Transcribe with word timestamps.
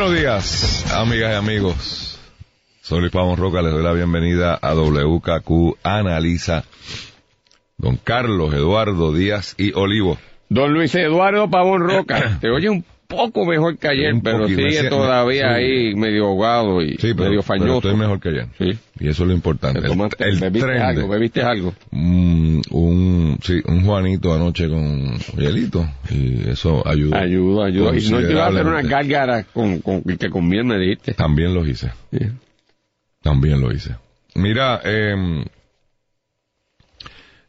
Buenos 0.00 0.18
días, 0.18 0.92
amigas 0.94 1.30
y 1.30 1.34
amigos. 1.34 2.18
Soy 2.80 3.00
Luis 3.00 3.12
Pavón 3.12 3.36
Roca, 3.36 3.60
les 3.60 3.70
doy 3.70 3.82
la 3.82 3.92
bienvenida 3.92 4.54
a 4.54 4.72
WKQ 4.72 5.76
Analiza. 5.82 6.64
Don 7.76 7.98
Carlos 7.98 8.54
Eduardo 8.54 9.12
Díaz 9.12 9.54
y 9.58 9.74
Olivo. 9.74 10.16
Don 10.48 10.72
Luis 10.72 10.94
Eduardo 10.94 11.50
Pavón 11.50 11.82
Roca, 11.82 12.38
te 12.40 12.48
oye 12.48 12.70
un 12.70 12.82
poco 13.10 13.44
mejor 13.44 13.76
que 13.76 13.88
ayer, 13.88 14.14
Un 14.14 14.22
pero 14.22 14.38
poquito, 14.44 14.62
sigue 14.62 14.88
todavía 14.88 15.52
ahí 15.52 15.94
medio 15.94 16.26
ahogado 16.28 16.80
y 16.80 16.92
Sí, 16.92 17.12
pero, 17.14 17.16
medio 17.16 17.30
pero 17.30 17.42
fañoso. 17.42 17.76
estoy 17.78 17.96
mejor 17.96 18.20
que 18.20 18.28
ayer. 18.30 18.46
Sí. 18.56 18.78
Y 19.00 19.08
eso 19.08 19.22
es 19.24 19.28
lo 19.28 19.34
importante. 19.34 19.80
Te 19.80 19.86
El, 19.88 19.92
tomaste- 19.92 20.24
el 20.24 20.38
bebiste 20.40 20.66
tren 20.68 20.82
algo, 20.82 21.08
bebiste 21.08 21.42
algo. 21.42 21.74
Mm, 21.90 22.60
un, 22.70 23.38
sí, 23.42 23.60
un 23.66 23.84
Juanito 23.84 24.32
anoche 24.32 24.68
con 24.68 25.18
hielito. 25.36 25.86
Y 26.10 26.48
eso 26.48 26.86
ayudó. 26.88 27.16
Ayuda, 27.16 27.66
ayuda. 27.66 27.98
Y 27.98 28.08
no 28.10 28.18
te 28.18 28.32
iba 28.32 28.44
a 28.44 28.48
hacer 28.48 28.66
una 28.66 28.80
considerablemente. 28.80 28.88
gárgara 28.88 29.42
con, 29.52 29.80
con 29.80 30.02
que 30.02 30.30
conviene, 30.30 30.64
me 30.74 30.78
dijiste. 30.78 31.12
También 31.14 31.52
lo 31.52 31.66
hice. 31.66 31.90
Sí. 32.12 32.26
También 33.22 33.60
lo 33.60 33.70
hice. 33.72 33.96
Mira, 34.34 34.80
eh, 34.84 35.44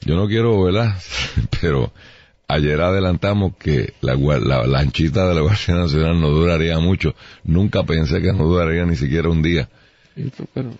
yo 0.01 0.15
no 0.15 0.27
quiero, 0.27 0.63
¿verdad? 0.63 0.95
Pero 1.61 1.91
ayer 2.53 2.79
adelantamos 2.81 3.55
que 3.57 3.93
la, 4.01 4.15
gua- 4.15 4.39
la 4.39 4.65
lanchita 4.65 5.27
de 5.27 5.35
la 5.35 5.41
Guardia 5.41 5.75
Nacional 5.75 6.19
no 6.19 6.29
duraría 6.29 6.79
mucho. 6.79 7.15
Nunca 7.43 7.83
pensé 7.83 8.21
que 8.21 8.31
no 8.33 8.45
duraría 8.45 8.85
ni 8.85 8.95
siquiera 8.95 9.29
un 9.29 9.41
día. 9.41 9.69
Pero, 10.53 10.71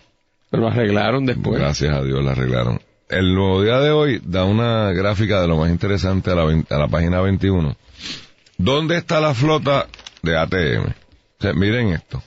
pero 0.49 0.63
lo 0.63 0.67
arreglaron 0.69 1.25
después. 1.25 1.59
Gracias 1.59 1.95
a 1.95 2.03
Dios 2.03 2.23
la 2.23 2.31
arreglaron. 2.31 2.79
El 3.09 3.33
nuevo 3.35 3.61
día 3.63 3.79
de 3.79 3.91
hoy 3.91 4.21
da 4.25 4.45
una 4.45 4.91
gráfica 4.93 5.41
de 5.41 5.47
lo 5.47 5.57
más 5.57 5.69
interesante 5.69 6.31
a 6.31 6.35
la, 6.35 6.43
a 6.69 6.77
la 6.77 6.87
página 6.87 7.19
21. 7.21 7.75
¿Dónde 8.57 8.97
está 8.97 9.19
la 9.19 9.33
flota 9.33 9.87
de 10.21 10.37
ATM? 10.37 10.87
O 10.89 11.41
sea, 11.41 11.53
miren 11.53 11.89
esto. 11.89 12.21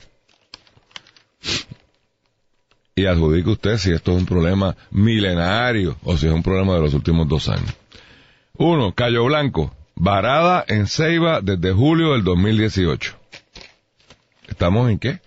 Y 2.96 3.06
adjudique 3.06 3.50
usted 3.50 3.76
si 3.78 3.90
esto 3.92 4.12
es 4.12 4.18
un 4.18 4.26
problema 4.26 4.76
milenario 4.90 5.96
o 6.04 6.16
si 6.16 6.26
es 6.26 6.32
un 6.32 6.42
problema 6.42 6.74
de 6.74 6.80
los 6.80 6.94
últimos 6.94 7.26
dos 7.28 7.48
años. 7.48 7.74
Uno, 8.56 8.94
Cayo 8.94 9.24
Blanco, 9.24 9.74
varada 9.96 10.64
en 10.68 10.86
Ceiba 10.86 11.40
desde 11.40 11.72
julio 11.72 12.12
del 12.12 12.22
2018. 12.22 13.18
¿Estamos 14.46 14.90
en 14.90 14.98
qué? 15.00 15.20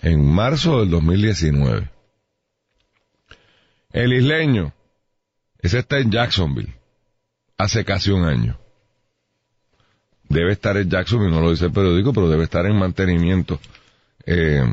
En 0.00 0.24
marzo 0.24 0.78
del 0.78 0.90
2019. 0.90 1.90
El 3.92 4.12
isleño, 4.12 4.72
ese 5.58 5.80
está 5.80 5.98
en 5.98 6.12
Jacksonville, 6.12 6.72
hace 7.58 7.84
casi 7.84 8.12
un 8.12 8.24
año. 8.24 8.60
Debe 10.28 10.52
estar 10.52 10.76
en 10.76 10.88
Jacksonville, 10.88 11.32
no 11.32 11.40
lo 11.40 11.50
dice 11.50 11.64
el 11.64 11.72
periódico, 11.72 12.12
pero 12.12 12.28
debe 12.28 12.44
estar 12.44 12.64
en 12.64 12.76
mantenimiento. 12.76 13.58
Eh, 14.24 14.72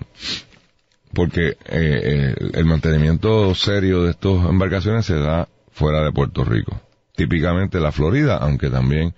porque 1.11 1.47
eh, 1.47 1.55
eh, 1.65 2.35
el 2.53 2.65
mantenimiento 2.65 3.55
serio 3.55 4.03
de 4.03 4.11
estas 4.11 4.45
embarcaciones 4.45 5.07
se 5.07 5.15
da 5.15 5.49
fuera 5.71 6.03
de 6.03 6.11
Puerto 6.11 6.45
Rico. 6.45 6.79
Típicamente 7.17 7.79
la 7.79 7.91
Florida, 7.91 8.37
aunque 8.37 8.69
también 8.69 9.15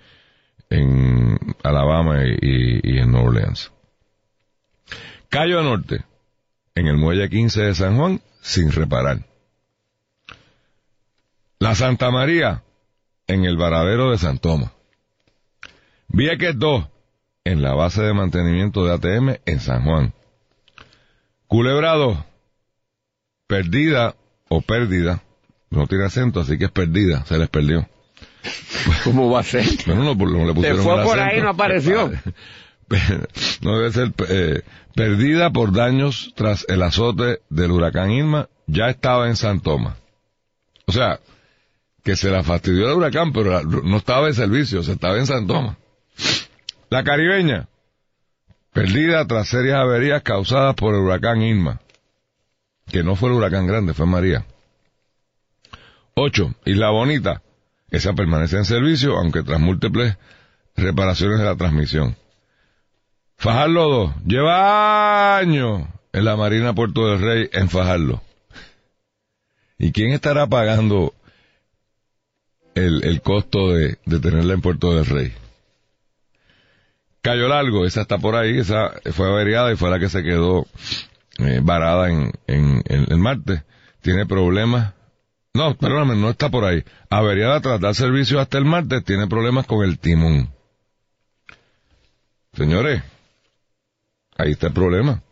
en 0.70 1.38
Alabama 1.62 2.24
y, 2.24 2.98
en 2.98 3.12
New 3.12 3.26
Orleans. 3.26 3.70
Cayo 5.28 5.62
Norte, 5.62 6.06
en 6.74 6.86
el 6.86 6.96
muelle 6.96 7.28
15 7.28 7.60
de 7.60 7.74
San 7.74 7.98
Juan, 7.98 8.22
sin 8.40 8.72
reparar. 8.72 9.26
La 11.58 11.74
Santa 11.74 12.10
María, 12.10 12.62
en 13.26 13.44
el 13.44 13.58
varadero 13.58 14.12
de 14.12 14.16
San 14.16 14.38
Tomás. 14.38 14.70
Vieques 16.08 16.58
2, 16.58 16.86
en 17.44 17.60
la 17.60 17.74
base 17.74 18.00
de 18.00 18.14
mantenimiento 18.14 18.86
de 18.86 18.94
ATM 18.94 19.40
en 19.44 19.60
San 19.60 19.84
Juan. 19.84 20.14
Culebra 21.48 21.92
2, 21.96 22.16
perdida 23.46 24.14
o 24.48 24.62
pérdida, 24.62 25.22
no 25.70 25.86
tiene 25.86 26.04
acento, 26.04 26.40
así 26.40 26.58
que 26.58 26.66
es 26.66 26.70
perdida, 26.70 27.24
se 27.26 27.38
les 27.38 27.48
perdió. 27.48 27.88
¿Cómo 29.04 29.30
va 29.30 29.40
a 29.40 29.44
ser? 29.44 29.64
Bueno, 29.86 30.04
no, 30.04 30.14
no 30.14 30.46
le 30.46 30.54
pusieron 30.54 30.82
fue 30.82 31.02
por 31.02 31.18
ahí, 31.20 31.40
no 31.40 31.50
apareció. 31.50 32.10
No 33.60 33.78
debe 33.78 33.92
ser 33.92 34.12
eh, 34.28 34.62
perdida 34.96 35.50
por 35.50 35.72
daños 35.72 36.32
tras 36.34 36.64
el 36.68 36.82
azote 36.82 37.38
del 37.48 37.70
huracán 37.70 38.10
Irma, 38.10 38.48
ya 38.66 38.90
estaba 38.90 39.28
en 39.28 39.36
San 39.36 39.60
Tomás. 39.60 39.94
O 40.86 40.92
sea, 40.92 41.20
que 42.02 42.16
se 42.16 42.30
la 42.30 42.42
fastidió 42.42 42.88
el 42.90 42.96
huracán, 42.96 43.32
pero 43.32 43.50
la- 43.52 43.62
no 43.62 43.96
estaba 43.96 44.26
en 44.26 44.34
servicio, 44.34 44.82
se 44.82 44.90
estaba 44.90 45.18
en 45.18 45.26
San 45.26 45.46
Tomás. 45.46 45.76
La 46.88 47.04
caribeña, 47.04 47.68
perdida 48.72 49.24
tras 49.28 49.46
serias 49.46 49.78
averías 49.78 50.22
causadas 50.22 50.74
por 50.74 50.92
el 50.96 51.02
huracán 51.02 51.42
Irma, 51.42 51.80
que 52.90 53.04
no 53.04 53.14
fue 53.14 53.28
el 53.30 53.36
huracán 53.36 53.68
grande, 53.68 53.94
fue 53.94 54.06
María. 54.06 54.44
Ocho, 56.22 56.54
Isla 56.66 56.90
Bonita, 56.90 57.40
esa 57.90 58.12
permanece 58.12 58.58
en 58.58 58.66
servicio, 58.66 59.16
aunque 59.16 59.42
tras 59.42 59.58
múltiples 59.58 60.18
reparaciones 60.76 61.38
de 61.38 61.46
la 61.46 61.56
transmisión. 61.56 62.14
Fajarlo 63.38 63.88
2, 63.88 64.14
lleva 64.26 65.38
años 65.38 65.88
en 66.12 66.24
la 66.26 66.36
Marina 66.36 66.74
Puerto 66.74 67.06
del 67.08 67.22
Rey 67.22 67.48
en 67.54 67.70
Fajarlo. 67.70 68.22
¿Y 69.78 69.92
quién 69.92 70.12
estará 70.12 70.46
pagando 70.46 71.14
el, 72.74 73.02
el 73.02 73.22
costo 73.22 73.72
de, 73.72 73.96
de 74.04 74.20
tenerla 74.20 74.52
en 74.52 74.60
Puerto 74.60 74.94
del 74.94 75.06
Rey? 75.06 75.32
Cayo 77.22 77.48
Largo, 77.48 77.86
esa 77.86 78.02
está 78.02 78.18
por 78.18 78.36
ahí, 78.36 78.58
esa 78.58 78.92
fue 79.12 79.26
averiada 79.26 79.72
y 79.72 79.76
fue 79.76 79.88
la 79.88 79.98
que 79.98 80.10
se 80.10 80.22
quedó 80.22 80.66
eh, 81.38 81.60
varada 81.62 82.10
en, 82.10 82.30
en, 82.46 82.82
en 82.84 83.06
el 83.10 83.18
martes. 83.18 83.62
Tiene 84.02 84.26
problemas. 84.26 84.99
No, 85.52 85.74
perdóname, 85.76 86.14
no 86.16 86.30
está 86.30 86.48
por 86.48 86.64
ahí. 86.64 86.84
Averiada 87.08 87.60
tras 87.60 87.80
dar 87.80 87.94
servicio 87.94 88.38
hasta 88.38 88.58
el 88.58 88.64
martes, 88.64 89.04
tiene 89.04 89.26
problemas 89.26 89.66
con 89.66 89.84
el 89.84 89.98
timón. 89.98 90.48
Señores, 92.52 93.02
ahí 94.36 94.52
está 94.52 94.68
el 94.68 94.72
problema. 94.72 95.22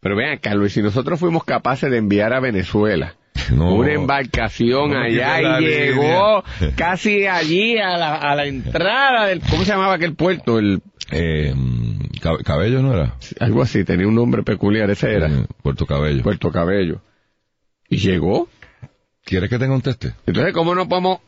Pero 0.00 0.16
vean, 0.16 0.38
Carlos, 0.38 0.72
si 0.72 0.82
nosotros 0.82 1.18
fuimos 1.18 1.44
capaces 1.44 1.90
de 1.90 1.98
enviar 1.98 2.32
a 2.32 2.38
Venezuela 2.40 3.16
No. 3.52 3.74
una 3.74 3.92
embarcación 3.92 4.90
No 4.92 5.00
allá 5.00 5.60
y 5.60 5.64
llegó 5.64 6.44
línea. 6.60 6.76
casi 6.76 7.26
allí 7.26 7.78
a 7.78 7.96
la, 7.96 8.14
a 8.16 8.34
la 8.36 8.46
entrada 8.46 9.26
del, 9.26 9.40
¿cómo 9.40 9.64
se 9.64 9.72
llamaba 9.72 9.94
aquel 9.94 10.14
puerto? 10.14 10.58
El, 10.58 10.80
Eh, 11.10 11.52
Cab- 12.20 12.42
Cabello 12.44 12.82
no 12.82 12.92
era. 12.94 13.14
algo 13.40 13.62
así, 13.62 13.82
tenía 13.84 14.06
un 14.06 14.14
nombre 14.14 14.42
peculiar, 14.44 14.90
ese 14.90 15.12
era, 15.12 15.26
Eh, 15.28 15.46
Puerto 15.62 15.86
Cabello. 15.86 16.22
Puerto 16.22 16.52
Cabello. 16.52 17.00
Y 17.88 17.96
llegó. 17.96 18.48
¿Quieres 19.28 19.50
que 19.50 19.58
te 19.58 19.66
conteste? 19.66 20.14
Entonces, 20.26 20.54
¿cómo 20.54 20.74
no 20.74 20.88
podemos? 20.88 21.18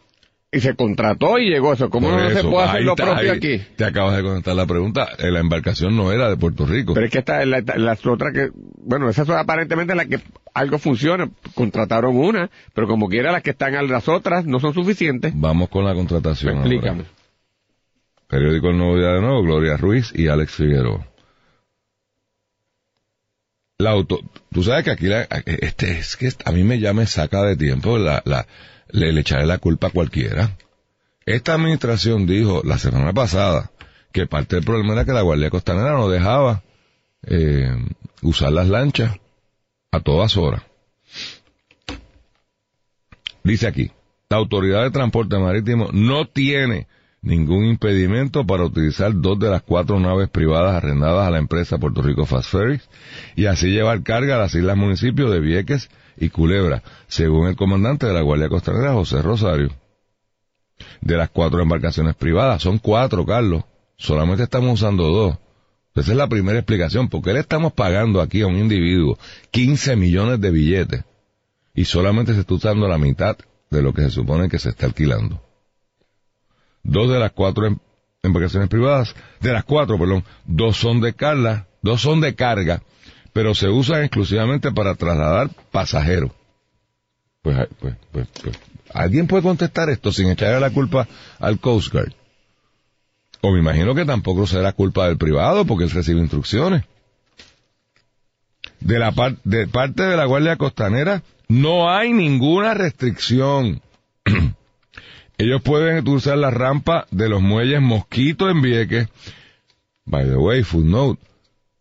Y 0.52 0.61
se 0.61 0.75
contrató 0.75 1.38
y 1.38 1.49
llegó 1.50 1.75
eso. 1.75 1.91
¿Cómo 1.91 2.08
Por 2.08 2.19
no 2.20 2.31
se 2.31 2.43
puede 2.43 2.67
hacer 2.67 2.82
lo 2.82 2.93
está, 2.93 3.05
propio 3.05 3.31
ahí 3.32 3.37
aquí? 3.37 3.61
Te 3.76 3.85
acabas 3.85 4.17
de 4.17 4.23
contestar 4.23 4.56
la 4.56 4.67
pregunta. 4.67 5.08
Eh, 5.19 5.31
La 5.31 5.38
embarcación 5.38 5.94
no 5.97 6.11
era 6.11 6.29
de 6.29 6.37
Puerto 6.37 6.67
Rico. 6.67 6.94
Pero 6.94 7.06
es 7.06 7.12
que 7.12 7.19
esta, 7.19 7.44
la, 7.44 7.61
la 7.61 7.97
otra 8.06 8.32
que, 8.32 8.49
bueno, 8.55 9.08
esa 9.11 9.23
es 9.23 9.31
aparentemente 9.31 9.94
la 9.94 10.06
que 10.06 10.19
algo 10.55 10.79
funciona. 10.79 11.31
Contrataron 11.55 12.17
una, 12.17 12.50
pero 12.75 12.88
como 12.88 13.08
quiera 13.08 13.31
las 13.31 13.43
que 13.43 13.50
están 13.50 13.76
a 13.76 13.82
las 13.82 14.08
otras 14.08 14.44
no 14.47 14.58
son 14.58 14.75
suficientes. 14.75 15.32
Vamos 15.37 15.69
con 15.69 15.85
la 15.85 15.94
contratación. 15.94 16.56
ahora. 16.56 16.69
Explícame. 16.69 17.05
Periódico 18.26 18.70
El 18.70 18.79
Nuevo 18.79 18.97
Día 18.97 19.08
de 19.11 19.20
Nuevo, 19.20 19.43
Gloria 19.43 19.76
Ruiz 19.76 20.12
y 20.14 20.29
Alex 20.29 20.52
Figueroa. 20.52 21.06
La 23.81 23.93
auto, 23.93 24.21
tú 24.53 24.62
sabes 24.62 24.85
que 24.85 24.91
aquí 24.91 25.06
la, 25.06 25.23
este 25.47 25.99
es 25.99 26.17
que 26.17 26.31
a 26.44 26.53
mí 26.53 26.65
me 26.65 26.79
llama 26.79 27.06
saca 27.06 27.43
de 27.43 27.56
tiempo 27.56 27.97
la, 27.97 28.23
la, 28.27 28.47
le, 28.91 29.11
le 29.11 29.23
echaré 29.23 29.47
la 29.47 29.56
culpa 29.56 29.87
a 29.87 29.91
cualquiera. 29.91 30.56
Esta 31.25 31.55
administración 31.55 32.27
dijo 32.27 32.61
la 32.62 32.77
semana 32.77 33.15
pasada 33.15 33.71
que 34.12 34.27
parte 34.27 34.56
del 34.56 34.67
problema 34.67 34.93
era 34.93 35.06
que 35.06 35.12
la 35.12 35.23
Guardia 35.23 35.49
Costanera 35.49 35.93
no 35.93 36.11
dejaba 36.11 36.62
eh, 37.23 37.75
usar 38.23 38.53
las 38.53 38.69
lanchas 38.69 39.17
a 39.93 40.00
todas 40.00 40.37
horas. 40.37 40.62
Dice 43.43 43.67
aquí, 43.67 43.91
la 44.29 44.37
Autoridad 44.37 44.83
de 44.83 44.91
Transporte 44.91 45.38
Marítimo 45.38 45.88
no 45.93 46.26
tiene 46.26 46.87
ningún 47.22 47.67
impedimento 47.67 48.46
para 48.46 48.64
utilizar 48.64 49.12
dos 49.14 49.38
de 49.38 49.50
las 49.50 49.62
cuatro 49.62 50.00
naves 50.00 50.28
privadas 50.28 50.75
arrendadas 50.75 51.26
a 51.26 51.31
la 51.31 51.38
empresa 51.38 51.78
Puerto 51.78 52.02
Rico 52.02 52.26
Fast 52.26 52.50
Ferries 52.50 52.88
y 53.37 53.46
así 53.46 53.70
llevar 53.70 54.02
carga 54.02 54.37
a 54.37 54.38
las 54.38 54.55
islas 54.55 54.76
municipios 54.76 55.31
de 55.31 55.40
Vieques 55.40 55.90
y 56.17 56.31
Culebra, 56.31 56.82
según 57.08 57.49
el 57.49 57.56
comandante 57.56 58.06
de 58.06 58.12
la 58.12 58.22
Guardia 58.22 58.49
Costanera, 58.49 58.93
José 58.93 59.22
Rosario. 59.22 59.70
De 61.00 61.17
las 61.17 61.31
cuatro 61.31 61.61
embarcaciones 61.62 62.14
privadas, 62.14 62.62
son 62.62 62.78
cuatro, 62.78 63.25
Carlos, 63.26 63.64
solamente 63.96 64.44
estamos 64.44 64.75
usando 64.75 65.05
dos. 65.08 65.38
Esa 65.94 66.12
es 66.12 66.16
la 66.16 66.28
primera 66.28 66.58
explicación, 66.58 67.08
porque 67.08 67.32
le 67.32 67.40
estamos 67.40 67.73
pagando 67.73 68.20
aquí 68.20 68.43
a 68.43 68.46
un 68.46 68.56
individuo 68.56 69.19
15 69.50 69.96
millones 69.96 70.40
de 70.40 70.50
billetes 70.50 71.05
y 71.75 71.84
solamente 71.84 72.34
se 72.34 72.40
está 72.40 72.55
usando 72.55 72.88
la 72.88 72.99
mitad 72.99 73.37
de 73.70 73.82
lo 73.82 73.93
que 73.93 74.02
se 74.02 74.11
supone 74.11 74.49
que 74.49 74.58
se 74.58 74.70
está 74.70 74.87
alquilando. 74.87 75.50
Dos 76.82 77.11
de 77.11 77.19
las 77.19 77.32
cuatro 77.32 77.67
em- 77.67 77.79
embarcaciones 78.23 78.69
privadas, 78.69 79.15
de 79.41 79.53
las 79.53 79.65
cuatro, 79.65 79.99
perdón, 79.99 80.25
dos 80.47 80.77
son 80.77 81.00
de 81.00 81.15
carga, 81.15 81.67
dos 81.82 82.00
son 82.03 82.21
de 82.21 82.35
carga, 82.35 82.82
pero 83.32 83.55
se 83.55 83.69
usan 83.69 84.03
exclusivamente 84.03 84.73
para 84.73 84.94
trasladar 84.94 85.50
pasajeros. 85.71 86.31
Pues, 87.43 87.56
pues, 87.81 87.94
pues, 88.12 88.29
pues, 88.43 88.59
¿alguien 88.93 89.27
puede 89.27 89.43
contestar 89.43 89.88
esto 89.88 90.12
sin 90.12 90.29
echarle 90.29 90.61
la 90.61 90.71
culpa 90.71 91.09
al 91.38 91.59
Coast 91.59 91.93
Guard? 91.93 92.12
O 93.43 93.53
me 93.53 93.61
imagino 93.61 93.94
que 93.94 94.05
tampoco 94.05 94.47
será 94.47 94.73
culpa 94.73 95.06
del 95.06 95.17
privado 95.17 95.65
porque 95.65 95.85
él 95.85 95.91
recibe 95.91 96.21
instrucciones. 96.21 96.85
De 98.81 98.99
la 98.99 99.12
par- 99.12 99.38
de 99.44 99.67
parte 99.67 100.03
de 100.03 100.17
la 100.17 100.26
Guardia 100.26 100.56
Costanera 100.56 101.23
no 101.49 101.91
hay 101.91 102.12
ninguna 102.12 102.75
restricción. 102.75 103.81
Ellos 105.40 105.62
pueden 105.62 106.06
usar 106.06 106.37
la 106.37 106.50
rampa 106.50 107.06
de 107.10 107.31
los 107.31 107.40
muelles 107.40 107.81
Mosquito 107.81 108.50
en 108.50 108.60
Vieques. 108.60 109.08
By 110.04 110.26
the 110.26 110.37
way, 110.37 110.62
footnote. 110.62 111.19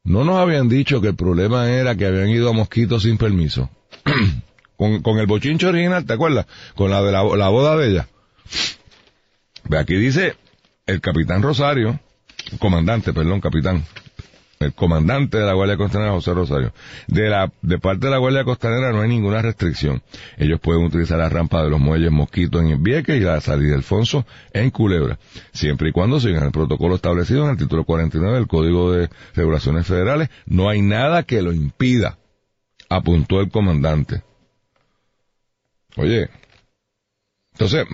No 0.06 0.23
nos 0.23 0.38
habían 0.38 0.69
dicho 0.69 1.01
que 1.01 1.09
el 1.09 1.15
problema 1.17 1.69
era 1.69 1.94
que 1.95 2.06
habían 2.06 2.29
ido 2.29 2.50
a 2.50 2.53
Mosquito 2.53 3.01
sin 3.01 3.17
permiso. 3.17 3.69
con, 4.77 5.01
con 5.01 5.19
el 5.19 5.27
bochincho 5.27 5.67
original, 5.67 6.06
¿te 6.06 6.13
acuerdas? 6.13 6.45
Con 6.73 6.89
la 6.89 7.03
de 7.03 7.11
la, 7.11 7.21
la 7.21 7.50
boda 7.50 7.75
de 7.75 7.89
ella. 7.89 8.07
Aquí 9.77 9.95
dice 9.95 10.38
el 10.85 11.01
capitán 11.01 11.41
Rosario, 11.41 12.00
comandante, 12.59 13.11
perdón, 13.11 13.41
capitán, 13.41 13.83
el 14.59 14.73
comandante 14.73 15.38
de 15.38 15.45
la 15.45 15.53
Guardia 15.53 15.77
Costanera, 15.77 16.11
José 16.11 16.33
Rosario. 16.33 16.73
De 17.07 17.29
la, 17.29 17.50
de 17.61 17.79
parte 17.79 18.07
de 18.07 18.11
la 18.11 18.17
Guardia 18.17 18.44
Costanera 18.44 18.91
no 18.91 19.01
hay 19.01 19.07
ninguna 19.07 19.41
restricción. 19.41 20.01
Ellos 20.38 20.59
pueden 20.59 20.83
utilizar 20.83 21.17
la 21.17 21.29
rampa 21.29 21.63
de 21.63 21.69
los 21.69 21.79
muelles 21.79 22.11
Mosquito 22.11 22.59
en 22.59 22.83
Vieques 22.83 23.15
y 23.15 23.21
la 23.21 23.39
salida 23.39 23.69
de 23.69 23.75
Alfonso 23.75 24.25
en 24.51 24.69
Culebra, 24.69 25.17
siempre 25.53 25.89
y 25.89 25.91
cuando 25.94 26.19
sigan 26.19 26.44
el 26.44 26.51
protocolo 26.51 26.95
establecido 26.95 27.45
en 27.45 27.51
el 27.51 27.57
título 27.57 27.85
49 27.85 28.35
del 28.35 28.47
Código 28.47 28.91
de 28.91 29.09
Regulaciones 29.33 29.88
Federales. 29.88 30.29
No 30.45 30.67
hay 30.67 30.81
nada 30.81 31.23
que 31.23 31.41
lo 31.41 31.53
impida, 31.53 32.17
apuntó 32.89 33.39
el 33.39 33.50
comandante. 33.50 34.23
Oye, 35.95 36.29
entonces, 37.53 37.88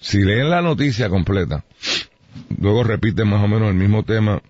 si 0.00 0.22
leen 0.22 0.50
la 0.50 0.60
noticia 0.60 1.08
completa, 1.08 1.64
luego 2.58 2.84
repiten 2.84 3.28
más 3.28 3.42
o 3.42 3.48
menos 3.48 3.70
el 3.70 3.74
mismo 3.74 4.02
tema 4.02 4.42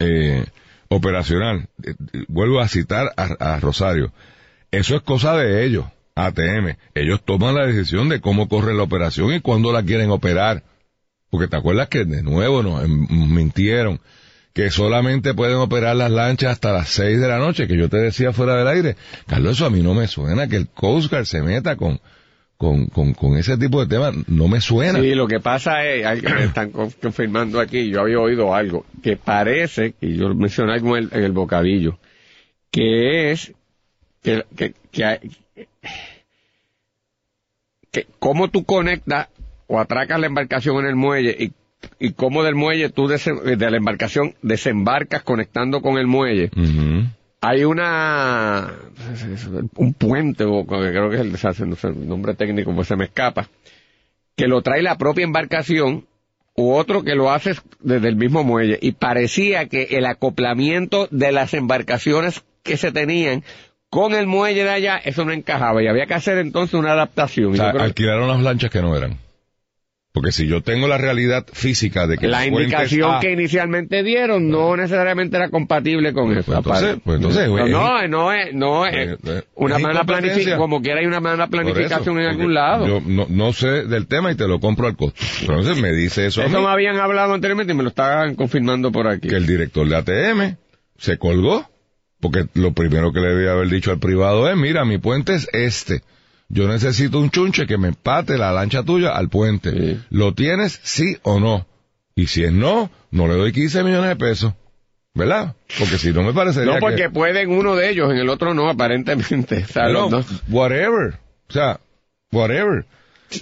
eh, 0.00 0.44
operacional. 0.88 1.68
Eh, 1.84 1.94
Vuelvo 2.28 2.60
a 2.60 2.68
citar 2.68 3.12
a, 3.16 3.54
a 3.54 3.60
Rosario. 3.60 4.12
Eso 4.72 4.96
es 4.96 5.02
cosa 5.02 5.36
de 5.36 5.64
ellos, 5.64 5.84
ATM. 6.14 6.76
Ellos 6.94 7.24
toman 7.24 7.54
la 7.54 7.66
decisión 7.66 8.08
de 8.08 8.20
cómo 8.20 8.48
corre 8.48 8.74
la 8.74 8.82
operación 8.82 9.32
y 9.32 9.40
cuándo 9.40 9.72
la 9.72 9.82
quieren 9.84 10.10
operar. 10.10 10.64
Porque 11.30 11.46
te 11.46 11.56
acuerdas 11.56 11.88
que 11.88 12.04
de 12.04 12.22
nuevo 12.22 12.62
nos 12.62 12.84
em- 12.84 13.06
mintieron 13.34 14.00
que 14.52 14.70
solamente 14.70 15.32
pueden 15.32 15.58
operar 15.58 15.94
las 15.94 16.10
lanchas 16.10 16.52
hasta 16.52 16.72
las 16.72 16.88
6 16.88 17.20
de 17.20 17.28
la 17.28 17.38
noche, 17.38 17.68
que 17.68 17.76
yo 17.76 17.88
te 17.88 17.98
decía 17.98 18.32
fuera 18.32 18.56
del 18.56 18.66
aire. 18.66 18.96
Carlos, 19.28 19.52
eso 19.52 19.66
a 19.66 19.70
mí 19.70 19.80
no 19.80 19.94
me 19.94 20.08
suena 20.08 20.48
que 20.48 20.56
el 20.56 20.66
Coast 20.68 21.08
Guard 21.08 21.26
se 21.26 21.40
meta 21.40 21.76
con, 21.76 22.00
con, 22.60 22.88
con, 22.88 23.14
con 23.14 23.38
ese 23.38 23.56
tipo 23.56 23.80
de 23.82 23.86
temas. 23.88 24.12
No 24.28 24.46
me 24.46 24.60
suena. 24.60 25.00
Sí, 25.00 25.14
lo 25.14 25.26
que 25.26 25.40
pasa 25.40 25.82
es, 25.86 26.22
me 26.22 26.44
están 26.44 26.70
con- 26.72 26.90
confirmando 26.90 27.58
aquí, 27.58 27.88
yo 27.88 28.02
había 28.02 28.20
oído 28.20 28.54
algo, 28.54 28.84
que 29.02 29.16
parece, 29.16 29.94
y 30.02 30.16
yo 30.18 30.34
mencioné 30.34 30.74
algo 30.74 30.94
en 30.98 31.04
el, 31.04 31.10
en 31.14 31.24
el 31.24 31.32
bocadillo, 31.32 31.98
que 32.70 33.30
es 33.32 33.54
que, 34.22 34.44
que, 34.54 34.74
que, 34.92 35.04
hay- 35.06 35.30
que 37.90 38.06
cómo 38.18 38.48
tú 38.48 38.64
conectas 38.64 39.28
o 39.66 39.80
atracas 39.80 40.20
la 40.20 40.26
embarcación 40.26 40.80
en 40.80 40.86
el 40.86 40.96
muelle 40.96 41.34
y, 41.38 41.52
y 41.98 42.12
cómo 42.12 42.42
del 42.42 42.56
muelle 42.56 42.90
tú 42.90 43.08
de 43.08 43.70
la 43.70 43.76
embarcación 43.78 44.34
desembarcas 44.42 45.22
conectando 45.22 45.80
con 45.80 45.96
el 45.96 46.06
muelle. 46.06 46.50
Hay 47.42 47.64
una 47.64 48.74
un 49.76 49.94
puente 49.94 50.44
o 50.44 50.66
creo 50.66 51.08
que 51.08 51.16
es 51.16 51.22
el, 51.22 51.70
no 51.70 51.76
sé, 51.76 51.88
el 51.88 52.08
nombre 52.08 52.34
técnico 52.34 52.74
pues 52.74 52.88
se 52.88 52.96
me 52.96 53.04
escapa 53.04 53.48
que 54.40 54.48
lo 54.48 54.62
trae 54.62 54.82
la 54.82 54.96
propia 54.96 55.24
embarcación 55.24 56.06
u 56.56 56.72
otro 56.72 57.02
que 57.02 57.14
lo 57.14 57.30
hace 57.30 57.54
desde 57.80 58.08
el 58.08 58.16
mismo 58.16 58.42
muelle. 58.42 58.78
Y 58.80 58.92
parecía 58.92 59.66
que 59.66 59.88
el 59.90 60.06
acoplamiento 60.06 61.08
de 61.10 61.32
las 61.32 61.54
embarcaciones 61.54 62.42
que 62.62 62.76
se 62.76 62.92
tenían 62.92 63.44
con 63.90 64.14
el 64.14 64.26
muelle 64.26 64.64
de 64.64 64.70
allá 64.70 64.96
eso 64.96 65.24
no 65.24 65.32
encajaba. 65.32 65.82
Y 65.82 65.88
había 65.88 66.06
que 66.06 66.14
hacer 66.14 66.38
entonces 66.38 66.74
una 66.74 66.92
adaptación. 66.92 67.52
O 67.52 67.56
sea, 67.56 67.70
alquilaron 67.70 68.28
las 68.28 68.40
lanchas 68.40 68.70
que 68.70 68.80
no 68.80 68.96
eran. 68.96 69.18
Porque 70.12 70.32
si 70.32 70.48
yo 70.48 70.60
tengo 70.60 70.88
la 70.88 70.98
realidad 70.98 71.46
física 71.52 72.08
de 72.08 72.18
que 72.18 72.26
la 72.26 72.44
indicación 72.44 73.20
que 73.20 73.30
inicialmente 73.30 74.02
dieron 74.02 74.48
no 74.50 74.76
necesariamente 74.76 75.36
era 75.36 75.50
compatible 75.50 76.12
con 76.12 76.36
eso. 76.36 76.46
Pues 76.46 76.58
entonces- 76.58 76.96
pues 77.04 77.16
entonces, 77.18 77.46
no, 77.46 77.50
güey, 77.52 77.70
no, 77.70 78.08
no 78.08 78.32
es, 78.32 78.52
no 78.52 78.86
es 78.86 79.18
una 79.54 79.76
es 79.76 79.82
mala 79.82 80.02
planificación, 80.02 80.58
como 80.58 80.82
quiera 80.82 80.98
hay 80.98 81.06
una 81.06 81.20
mala 81.20 81.46
planificación 81.46 82.18
eso, 82.18 82.20
en 82.20 82.26
algún 82.26 82.54
lado. 82.54 82.88
Yo 82.88 83.00
no, 83.06 83.26
no 83.28 83.52
sé 83.52 83.84
del 83.84 84.08
tema 84.08 84.32
y 84.32 84.34
te 84.34 84.48
lo 84.48 84.58
compro 84.58 84.88
al 84.88 84.96
costo. 84.96 85.20
Entonces 85.42 85.80
me 85.80 85.92
dice 85.92 86.26
eso, 86.26 86.42
a 86.42 86.46
eso 86.46 86.58
mí, 86.58 86.64
me 86.64 86.72
habían 86.72 86.96
hablado 86.96 87.32
anteriormente 87.32 87.72
y 87.72 87.76
me 87.76 87.84
lo 87.84 87.90
estaban 87.90 88.34
confirmando 88.34 88.90
por 88.90 89.06
aquí. 89.06 89.28
que 89.28 89.36
el 89.36 89.46
director 89.46 89.86
de 89.88 89.96
ATM 89.96 90.56
se 90.98 91.18
colgó. 91.18 91.68
Porque 92.22 92.44
lo 92.52 92.72
primero 92.72 93.12
que 93.14 93.20
le 93.20 93.28
debía 93.28 93.52
haber 93.52 93.68
dicho 93.68 93.92
al 93.92 93.98
privado 93.98 94.50
es, 94.50 94.54
mira, 94.54 94.84
mi 94.84 94.98
puente 94.98 95.34
es 95.36 95.48
este. 95.54 96.02
Yo 96.52 96.66
necesito 96.68 97.18
un 97.20 97.30
chunche 97.30 97.66
que 97.66 97.78
me 97.78 97.88
empate 97.88 98.36
la 98.36 98.52
lancha 98.52 98.82
tuya 98.82 99.10
al 99.16 99.28
puente. 99.28 99.70
Sí. 99.70 100.00
¿Lo 100.10 100.34
tienes, 100.34 100.80
sí 100.82 101.16
o 101.22 101.38
no? 101.40 101.66
Y 102.16 102.26
si 102.26 102.42
es 102.44 102.52
no, 102.52 102.90
no 103.12 103.28
le 103.28 103.34
doy 103.34 103.52
15 103.52 103.82
millones 103.84 104.08
de 104.10 104.16
pesos. 104.16 104.52
¿Verdad? 105.14 105.54
Porque 105.78 105.98
si 105.98 106.12
no 106.12 106.22
me 106.22 106.32
parecería 106.32 106.74
no, 106.74 106.78
porque 106.80 107.02
que... 107.04 107.10
pueden 107.10 107.50
uno 107.50 107.74
de 107.76 107.90
ellos, 107.90 108.10
en 108.12 108.18
el 108.18 108.28
otro 108.28 108.52
no, 108.54 108.68
aparentemente. 108.68 109.64
O 109.68 109.72
sea, 109.72 109.84
Bueno, 109.84 110.00
los 110.10 110.10
dos- 110.28 110.42
whatever. 110.48 111.18
O 111.48 111.52
sea, 111.52 111.80
whatever. 112.32 112.84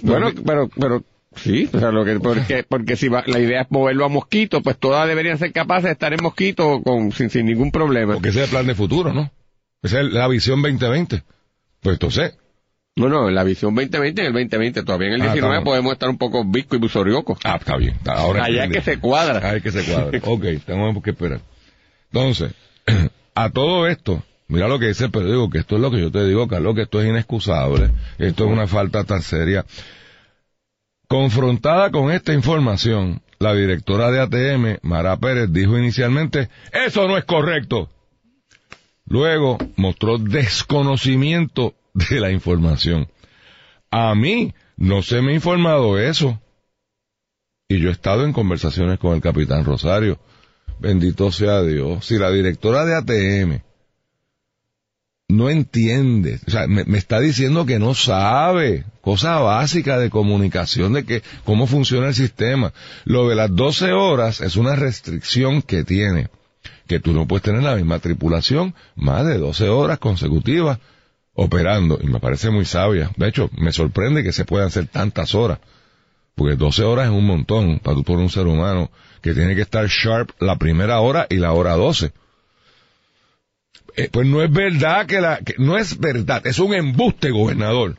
bueno, 0.01 0.31
pero, 0.45 0.67
pero, 0.69 1.03
sí, 1.35 1.69
o 1.71 1.79
sea, 1.79 1.91
lo 1.91 2.05
que, 2.05 2.19
porque, 2.19 2.63
porque 2.67 2.95
si 2.95 3.07
va- 3.07 3.23
la 3.27 3.39
idea 3.39 3.61
es 3.61 3.67
moverlo 3.71 4.05
a 4.05 4.09
Mosquito, 4.09 4.61
pues 4.63 4.77
todas 4.77 5.07
deberían 5.07 5.37
ser 5.37 5.51
capaces 5.51 5.83
de 5.85 5.91
estar 5.91 6.11
en 6.13 6.23
Mosquito 6.23 6.81
con, 6.83 7.11
sin, 7.11 7.29
sin 7.29 7.45
ningún 7.45 7.71
problema. 7.71 8.13
Porque 8.13 8.29
ese 8.29 8.39
es 8.39 8.45
el 8.45 8.51
plan 8.51 8.65
de 8.67 8.73
futuro, 8.75 9.13
¿no? 9.13 9.31
Esa 9.83 10.01
es 10.01 10.11
la 10.11 10.27
visión 10.27 10.61
2020. 10.63 11.23
Pues 11.81 11.93
entonces, 11.93 12.35
Bueno, 12.99 13.29
en 13.29 13.35
la 13.35 13.43
visión 13.43 13.73
2020, 13.75 14.21
en 14.21 14.27
el 14.27 14.33
2020, 14.33 14.83
todavía 14.83 15.07
en 15.07 15.13
el 15.15 15.21
Ah, 15.21 15.25
19 15.33 15.55
estamos- 15.55 15.63
podemos 15.71 15.93
estar 15.93 16.09
un 16.09 16.17
poco 16.17 16.43
visco 16.45 16.75
y 16.75 16.79
busorioco. 16.79 17.37
ah, 17.43 17.55
está 17.59 17.77
bien. 17.77 17.95
está- 17.95 18.13
ahora 18.13 18.43
Allá 18.43 18.65
es 18.65 18.71
que 18.71 18.81
se 18.81 18.99
cuadra. 18.99 19.55
Es 19.55 19.63
que 19.63 19.71
se 19.71 19.83
cuadra. 19.91 20.19
ok, 20.23 20.43
tenemos 20.65 21.01
que 21.03 21.09
esperar. 21.11 21.41
Entonces, 22.11 22.53
a 23.35 23.49
todo 23.49 23.87
esto, 23.87 24.23
mira 24.47 24.67
lo 24.67 24.79
que 24.79 24.87
dice 24.87 25.05
el 25.05 25.11
periódico, 25.11 25.49
que 25.49 25.59
esto 25.59 25.75
es 25.75 25.81
lo 25.81 25.91
que 25.91 25.99
yo 26.01 26.11
te 26.11 26.25
digo, 26.25 26.47
Carlos, 26.47 26.75
que 26.75 26.81
esto 26.83 27.01
es 27.01 27.07
inexcusable. 27.09 27.91
Esto 28.17 28.45
es 28.45 28.51
una 28.51 28.67
falta 28.67 29.03
tan 29.03 29.21
seria. 29.21 29.65
Confrontada 31.07 31.89
con 31.91 32.11
esta 32.11 32.33
información, 32.33 33.21
la 33.39 33.53
directora 33.53 34.11
de 34.11 34.19
ATM, 34.19 34.77
Mara 34.83 35.17
Pérez, 35.17 35.49
dijo 35.51 35.77
inicialmente, 35.77 36.49
eso 36.71 37.07
no 37.07 37.17
es 37.17 37.23
correcto. 37.25 37.89
Luego 39.07 39.57
mostró 39.75 40.19
desconocimiento 40.19 41.73
de 42.09 42.19
la 42.19 42.31
información. 42.31 43.07
A 43.91 44.13
mí 44.15 44.53
no 44.77 45.01
se 45.01 45.21
me 45.21 45.31
ha 45.31 45.35
informado 45.35 45.99
eso. 45.99 46.41
Y 47.67 47.79
yo 47.79 47.89
he 47.89 47.91
estado 47.91 48.25
en 48.25 48.33
conversaciones 48.33 48.99
con 48.99 49.13
el 49.13 49.21
capitán 49.21 49.65
Rosario. 49.65 50.19
Bendito 50.79 51.31
sea 51.31 51.61
Dios. 51.61 52.05
Si 52.05 52.17
la 52.17 52.31
directora 52.31 52.85
de 52.85 52.95
ATM 52.95 53.61
no 55.29 55.49
entiende. 55.49 56.39
O 56.47 56.51
sea, 56.51 56.67
me, 56.67 56.83
está 56.97 57.19
diciendo 57.19 57.65
que 57.65 57.79
no 57.79 57.93
sabe. 57.93 58.85
Cosa 59.01 59.37
básica 59.39 59.99
de 59.99 60.09
comunicación 60.09 60.93
de 60.93 61.05
que, 61.05 61.23
cómo 61.45 61.67
funciona 61.67 62.07
el 62.07 62.15
sistema. 62.15 62.73
Lo 63.05 63.29
de 63.29 63.35
las 63.35 63.55
12 63.55 63.91
horas 63.93 64.41
es 64.41 64.55
una 64.55 64.75
restricción 64.75 65.61
que 65.61 65.83
tiene. 65.83 66.29
Que 66.87 66.99
tú 66.99 67.13
no 67.13 67.27
puedes 67.27 67.43
tener 67.43 67.61
la 67.61 67.75
misma 67.75 67.99
tripulación 67.99 68.73
más 68.95 69.25
de 69.25 69.37
12 69.37 69.69
horas 69.69 69.99
consecutivas 69.99 70.79
operando. 71.43 71.99
Y 72.01 72.07
me 72.07 72.19
parece 72.19 72.49
muy 72.49 72.65
sabia. 72.65 73.11
De 73.15 73.27
hecho, 73.27 73.49
me 73.57 73.71
sorprende 73.71 74.23
que 74.23 74.31
se 74.33 74.45
puedan 74.45 74.67
hacer 74.67 74.87
tantas 74.87 75.33
horas. 75.35 75.59
Porque 76.35 76.55
12 76.55 76.83
horas 76.83 77.05
es 77.07 77.11
un 77.11 77.25
montón 77.25 77.79
para 77.79 77.95
tú 77.95 78.03
por 78.03 78.17
un 78.17 78.29
ser 78.29 78.47
humano 78.47 78.91
que 79.21 79.33
tiene 79.33 79.55
que 79.55 79.61
estar 79.61 79.85
sharp 79.87 80.31
la 80.39 80.57
primera 80.57 80.99
hora 80.99 81.27
y 81.29 81.35
la 81.37 81.51
hora 81.51 81.73
12. 81.73 82.11
Eh, 83.95 84.09
pues 84.11 84.25
no 84.27 84.41
es 84.41 84.51
verdad 84.51 85.05
que 85.05 85.19
la, 85.19 85.39
que 85.39 85.55
no 85.57 85.77
es 85.77 85.97
verdad, 85.97 86.45
es 86.47 86.59
un 86.59 86.73
embuste, 86.73 87.31
gobernador. 87.31 87.97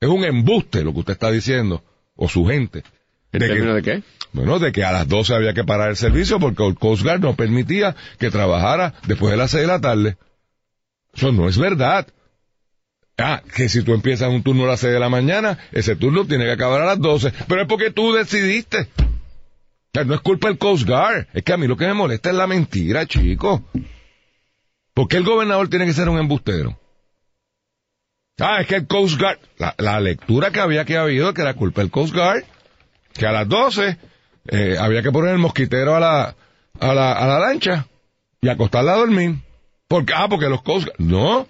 Es 0.00 0.08
un 0.08 0.24
embuste 0.24 0.82
lo 0.82 0.92
que 0.94 1.00
usted 1.00 1.12
está 1.12 1.30
diciendo, 1.30 1.82
o 2.16 2.28
su 2.28 2.46
gente. 2.46 2.84
¿En 3.32 3.40
De 3.40 3.48
que- 3.48 3.60
de 3.60 3.82
qué? 3.82 4.02
Bueno, 4.32 4.58
de 4.58 4.70
que 4.72 4.84
a 4.84 4.92
las 4.92 5.08
12 5.08 5.34
había 5.34 5.52
que 5.54 5.64
parar 5.64 5.90
el 5.90 5.96
servicio 5.96 6.38
porque 6.38 6.64
el 6.66 6.76
Coast 6.76 7.02
Guard 7.02 7.20
no 7.20 7.34
permitía 7.34 7.96
que 8.18 8.30
trabajara 8.30 8.94
después 9.06 9.32
de 9.32 9.36
las 9.36 9.50
6 9.50 9.62
de 9.62 9.66
la 9.66 9.80
tarde. 9.80 10.16
Eso 11.14 11.32
no 11.32 11.48
es 11.48 11.58
verdad. 11.58 12.06
Ah, 13.18 13.42
que 13.54 13.68
si 13.68 13.82
tú 13.82 13.92
empiezas 13.92 14.30
un 14.30 14.42
turno 14.42 14.64
a 14.64 14.68
las 14.68 14.80
6 14.80 14.94
de 14.94 15.00
la 15.00 15.08
mañana, 15.08 15.58
ese 15.72 15.94
turno 15.96 16.24
tiene 16.24 16.44
que 16.44 16.52
acabar 16.52 16.80
a 16.80 16.86
las 16.86 16.98
12. 16.98 17.32
Pero 17.48 17.62
es 17.62 17.68
porque 17.68 17.90
tú 17.90 18.12
decidiste. 18.12 18.88
No 19.92 20.14
es 20.14 20.20
culpa 20.20 20.48
del 20.48 20.58
Coast 20.58 20.86
Guard. 20.86 21.26
Es 21.34 21.42
que 21.42 21.52
a 21.52 21.56
mí 21.56 21.66
lo 21.66 21.76
que 21.76 21.86
me 21.86 21.94
molesta 21.94 22.30
es 22.30 22.36
la 22.36 22.46
mentira, 22.46 23.06
chico. 23.06 23.64
¿Por 24.94 25.08
qué 25.08 25.16
el 25.18 25.24
gobernador 25.24 25.68
tiene 25.68 25.86
que 25.86 25.92
ser 25.92 26.08
un 26.08 26.18
embustero? 26.18 26.78
Ah, 28.38 28.60
es 28.60 28.66
que 28.66 28.76
el 28.76 28.86
Coast 28.86 29.18
Guard, 29.18 29.38
la, 29.58 29.74
la 29.76 30.00
lectura 30.00 30.50
que 30.50 30.60
había 30.60 30.84
que 30.84 30.96
habido 30.96 31.34
que 31.34 31.42
era 31.42 31.54
culpa 31.54 31.82
del 31.82 31.90
Coast 31.90 32.14
Guard, 32.14 32.44
que 33.12 33.26
a 33.26 33.32
las 33.32 33.46
12 33.48 33.98
eh, 34.48 34.76
había 34.80 35.02
que 35.02 35.12
poner 35.12 35.32
el 35.32 35.38
mosquitero 35.38 35.94
a 35.94 36.00
la, 36.00 36.36
a 36.80 36.94
la, 36.94 37.12
a 37.12 37.26
la 37.26 37.38
lancha 37.38 37.86
y 38.40 38.48
acostarla 38.48 38.94
a 38.94 38.98
dormir. 38.98 39.36
Porque, 39.90 40.12
ah, 40.14 40.28
porque 40.28 40.48
los 40.48 40.62
Coast 40.62 40.86
Guard, 40.86 41.00
no. 41.00 41.48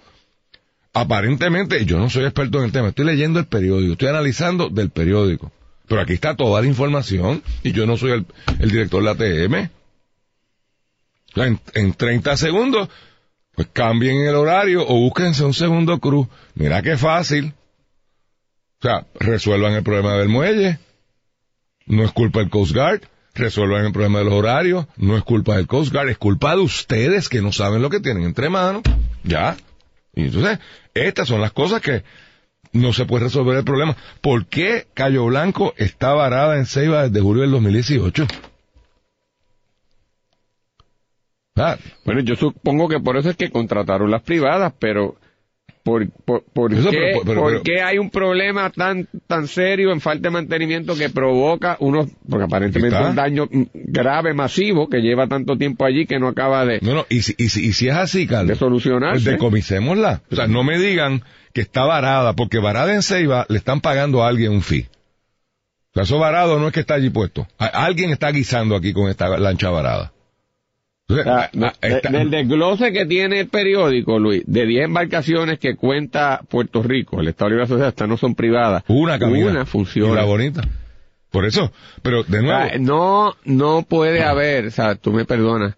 Aparentemente, 0.93 1.85
yo 1.85 1.99
no 1.99 2.09
soy 2.09 2.23
experto 2.23 2.57
en 2.57 2.65
el 2.65 2.71
tema, 2.71 2.87
estoy 2.87 3.05
leyendo 3.05 3.37
el 3.37 3.45
periódico, 3.45 3.91
estoy 3.91 4.07
analizando 4.07 4.67
del 4.69 4.89
periódico. 4.89 5.51
Pero 5.87 6.01
aquí 6.01 6.13
está 6.13 6.35
toda 6.35 6.59
la 6.59 6.65
información 6.65 7.43
y 7.61 7.71
yo 7.71 7.85
no 7.85 7.97
soy 7.97 8.25
el, 8.59 8.71
director 8.71 9.03
de 9.03 9.05
la 9.05 9.15
TM. 9.15 9.69
O 11.29 11.35
sea, 11.35 11.45
en, 11.45 11.59
en 11.75 11.93
30 11.93 12.35
segundos, 12.35 12.89
pues 13.53 13.67
cambien 13.71 14.21
el 14.21 14.33
horario 14.33 14.87
o 14.87 14.95
búsquense 14.95 15.45
un 15.45 15.53
segundo 15.53 15.99
cruz. 15.99 16.27
Mira 16.55 16.81
qué 16.81 16.97
fácil. 16.97 17.53
O 18.79 18.81
sea, 18.81 19.05
resuelvan 19.19 19.73
el 19.73 19.83
problema 19.83 20.15
del 20.15 20.29
muelle. 20.29 20.79
No 21.85 22.03
es 22.03 22.11
culpa 22.11 22.39
del 22.39 22.49
Coast 22.49 22.73
Guard. 22.73 23.03
Resuelvan 23.41 23.85
el 23.85 23.91
problema 23.91 24.19
de 24.19 24.25
los 24.25 24.35
horarios. 24.35 24.85
No 24.97 25.17
es 25.17 25.23
culpa 25.23 25.55
del 25.55 25.65
Coast 25.65 25.91
Guard. 25.91 26.09
Es 26.09 26.17
culpa 26.19 26.55
de 26.55 26.61
ustedes 26.61 27.27
que 27.27 27.41
no 27.41 27.51
saben 27.51 27.81
lo 27.81 27.89
que 27.89 27.99
tienen 27.99 28.23
entre 28.23 28.49
manos. 28.49 28.83
Ya. 29.23 29.57
Y 30.13 30.25
entonces, 30.25 30.59
estas 30.93 31.27
son 31.27 31.41
las 31.41 31.51
cosas 31.51 31.81
que 31.81 32.03
no 32.73 32.93
se 32.93 33.05
puede 33.05 33.23
resolver 33.25 33.57
el 33.57 33.63
problema. 33.63 33.97
¿Por 34.21 34.45
qué 34.45 34.85
Cayo 34.93 35.25
Blanco 35.25 35.73
está 35.77 36.13
varada 36.13 36.57
en 36.57 36.67
Ceiba 36.67 37.03
desde 37.07 37.19
julio 37.21 37.41
del 37.41 37.51
2018? 37.51 38.27
Ah, 41.55 41.77
Bueno, 42.05 42.21
yo 42.21 42.35
supongo 42.35 42.87
que 42.87 42.99
por 42.99 43.17
eso 43.17 43.29
es 43.31 43.35
que 43.37 43.49
contrataron 43.51 44.09
las 44.11 44.21
privadas, 44.21 44.73
pero 44.79 45.15
¿por, 45.83 46.09
por, 46.25 46.43
por 46.53 46.71
qué, 46.75 46.89
pero- 46.91 47.21
pero- 47.25 47.41
por 47.41 47.61
qué 47.63 47.81
hay 47.81 47.97
un 47.97 48.09
problema 48.09 48.69
tan 48.69 49.07
tan 49.27 49.47
serio 49.47 49.91
en 49.91 50.01
falta 50.01 50.29
de 50.29 50.33
mantenimiento 50.33 50.95
que 50.95 51.09
provoca 51.09 51.77
unos, 51.79 52.07
porque 52.29 52.45
aparentemente 52.45 52.95
Está. 52.97 53.09
un 53.09 53.15
daño 53.15 53.47
grave, 53.73 54.33
masivo, 54.33 54.89
que 54.89 55.01
lleva 55.01 55.27
tanto 55.27 55.57
tiempo 55.57 55.85
allí 55.85 56.05
que 56.05 56.19
no 56.19 56.27
acaba 56.27 56.65
de, 56.65 56.79
no, 56.81 56.93
no, 56.93 57.05
y 57.09 57.21
si, 57.21 57.33
y 57.37 57.49
si, 57.49 57.65
y 57.67 57.73
si 57.73 57.87
es 57.87 57.95
así, 57.95 58.27
Carlos. 58.27 58.49
de 58.49 58.55
solucionarse? 58.55 59.23
Pues 59.23 59.25
decomisémosla. 59.25 60.21
O 60.31 60.35
sea, 60.35 60.47
no 60.47 60.63
me 60.63 60.77
digan 60.77 61.23
que 61.53 61.61
está 61.61 61.83
varada, 61.85 62.33
porque 62.33 62.59
varada 62.59 62.93
en 62.93 63.01
Ceiba 63.01 63.45
le 63.49 63.57
están 63.57 63.81
pagando 63.81 64.23
a 64.23 64.27
alguien 64.27 64.51
un 64.51 64.61
fee. 64.61 64.87
O 65.91 65.93
sea, 65.95 66.03
eso 66.03 66.19
varado 66.19 66.57
no 66.59 66.67
es 66.67 66.73
que 66.73 66.79
está 66.79 66.93
allí 66.93 67.09
puesto. 67.09 67.45
Alguien 67.57 68.11
está 68.11 68.31
guisando 68.31 68.75
aquí 68.77 68.93
con 68.93 69.09
esta 69.09 69.27
lancha 69.37 69.69
varada. 69.69 70.13
Entonces, 71.19 71.25
O 71.25 71.59
sea, 71.59 71.69
Ah, 71.69 71.73
está- 71.81 72.09
del 72.09 72.29
desglose 72.31 72.91
que 72.91 73.05
tiene 73.05 73.41
el 73.41 73.47
periódico, 73.47 74.17
Luis, 74.19 74.43
de 74.45 74.65
10 74.65 74.85
embarcaciones 74.85 75.59
que 75.59 75.75
cuenta 75.75 76.41
Puerto 76.49 76.81
Rico, 76.83 77.19
el 77.19 77.27
Estado 77.27 77.49
Libre 77.49 77.65
Asociado, 77.65 77.89
estas 77.89 78.07
no 78.07 78.17
son 78.17 78.35
privadas. 78.35 78.83
una 78.87 79.19
camina. 79.19 79.51
Una 79.51 79.61
Y 79.63 79.65
funciona. 79.65 80.15
la 80.15 80.23
bonita. 80.25 80.61
Por 81.29 81.45
eso, 81.45 81.71
pero 82.01 82.23
de 82.23 82.39
O 82.39 82.41
nuevo, 82.41 82.67
sea, 82.69 82.77
no, 82.77 83.35
no 83.45 83.83
puede 83.83 84.23
haber, 84.23 84.65
o 84.67 84.71
sea, 84.71 84.95
tú 84.95 85.13
me 85.13 85.23
perdonas, 85.25 85.75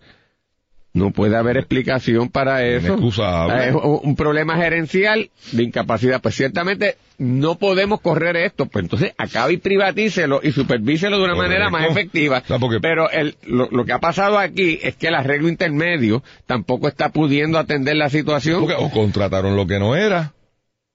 no 0.94 1.10
puede 1.12 1.36
haber 1.36 1.58
explicación 1.58 2.30
para 2.30 2.64
eso. 2.66 3.12
Sea, 3.12 3.66
Es 3.70 3.76
un 3.76 4.16
problema 4.16 4.56
gerencial 4.58 5.32
de 5.52 5.64
incapacidad. 5.64 6.22
Pues 6.22 6.36
ciertamente 6.36 6.98
no 7.18 7.58
podemos 7.58 8.00
correr 8.00 8.36
esto, 8.38 8.68
pues 8.68 8.84
entonces 8.84 9.12
acabe 9.18 9.54
y 9.54 9.58
privatícelo 9.58 10.40
y 10.44 10.52
supervíselo 10.52 11.18
de 11.18 11.24
una 11.24 11.34
Correcto. 11.34 11.50
manera 11.52 11.70
más 11.72 11.90
efectiva. 11.90 12.44
O 12.44 12.48
sea, 12.48 12.60
porque- 12.60 12.80
Pero 12.80 13.10
el, 13.10 13.36
lo, 13.48 13.68
lo 13.72 13.86
que 13.86 13.92
ha 13.94 14.00
pasado 14.00 14.38
aquí 14.38 14.80
es 14.84 14.96
que 14.96 15.08
el 15.08 15.16
arreglo 15.16 15.50
intermedio 15.50 16.24
tampoco 16.46 16.88
está 16.88 17.10
pudiendo 17.10 17.58
atender 17.58 17.96
la 17.96 18.10
situación. 18.12 18.60
porque 18.60 18.76
o 18.78 18.92
contrataron 18.92 19.56
lo 19.56 19.66
que 19.66 19.80
no 19.80 19.96
era, 19.96 20.34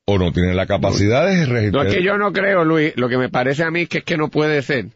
o 0.04 0.16
no 0.16 0.32
tienen 0.32 0.54
la 0.56 0.66
capacidad 0.66 1.26
de 1.26 1.44
No 1.46 1.52
registrar. 1.54 1.86
es 1.88 1.94
que 1.96 2.02
yo 2.04 2.16
no 2.18 2.32
creo, 2.32 2.64
Luis, 2.64 2.92
lo 2.96 3.08
que 3.08 3.18
me 3.18 3.28
parece 3.30 3.64
a 3.64 3.70
mí 3.72 3.82
es 3.82 3.88
que 3.88 3.98
es 3.98 4.04
que 4.04 4.16
no 4.16 4.28
puede 4.28 4.62
ser 4.62 4.86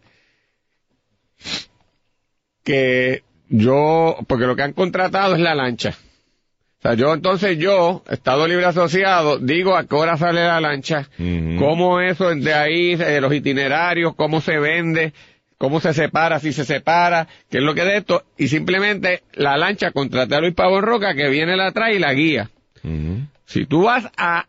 que 2.64 3.22
yo, 3.52 4.16
porque 4.26 4.46
lo 4.46 4.56
que 4.56 4.62
han 4.62 4.72
contratado 4.72 5.34
es 5.34 5.40
la 5.40 5.54
lancha. 5.54 5.90
O 6.78 6.82
sea, 6.82 6.94
yo 6.94 7.14
entonces 7.14 7.58
yo, 7.58 8.02
Estado 8.10 8.48
Libre 8.48 8.64
Asociado, 8.64 9.38
digo 9.38 9.76
a 9.76 9.84
qué 9.86 9.94
hora 9.94 10.16
sale 10.16 10.42
la 10.42 10.60
lancha, 10.60 11.08
cómo 11.58 12.00
eso 12.00 12.34
de 12.34 12.54
ahí, 12.54 12.94
eh, 12.94 13.20
los 13.20 13.32
itinerarios, 13.32 14.16
cómo 14.16 14.40
se 14.40 14.58
vende, 14.58 15.12
cómo 15.58 15.78
se 15.80 15.94
separa, 15.94 16.40
si 16.40 16.52
se 16.52 16.64
separa, 16.64 17.28
qué 17.50 17.58
es 17.58 17.62
lo 17.62 17.74
que 17.74 17.84
de 17.84 17.98
esto, 17.98 18.24
y 18.36 18.48
simplemente 18.48 19.22
la 19.34 19.56
lancha 19.56 19.92
contrata 19.92 20.38
a 20.38 20.40
Luis 20.40 20.54
Pavón 20.54 20.82
Roca 20.82 21.14
que 21.14 21.28
viene 21.28 21.56
la 21.56 21.70
trae 21.70 21.96
y 21.96 21.98
la 22.00 22.14
guía. 22.14 22.50
Si 23.44 23.66
tú 23.66 23.82
vas 23.82 24.10
a 24.16 24.46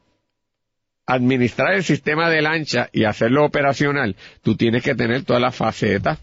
administrar 1.05 1.73
el 1.73 1.83
sistema 1.83 2.29
de 2.29 2.41
lancha 2.41 2.89
y 2.91 3.03
hacerlo 3.03 3.45
operacional, 3.45 4.15
tú 4.41 4.55
tienes 4.55 4.81
que 4.81 4.95
tener 4.95 5.23
todas 5.23 5.41
las 5.41 5.55
facetas. 5.55 6.19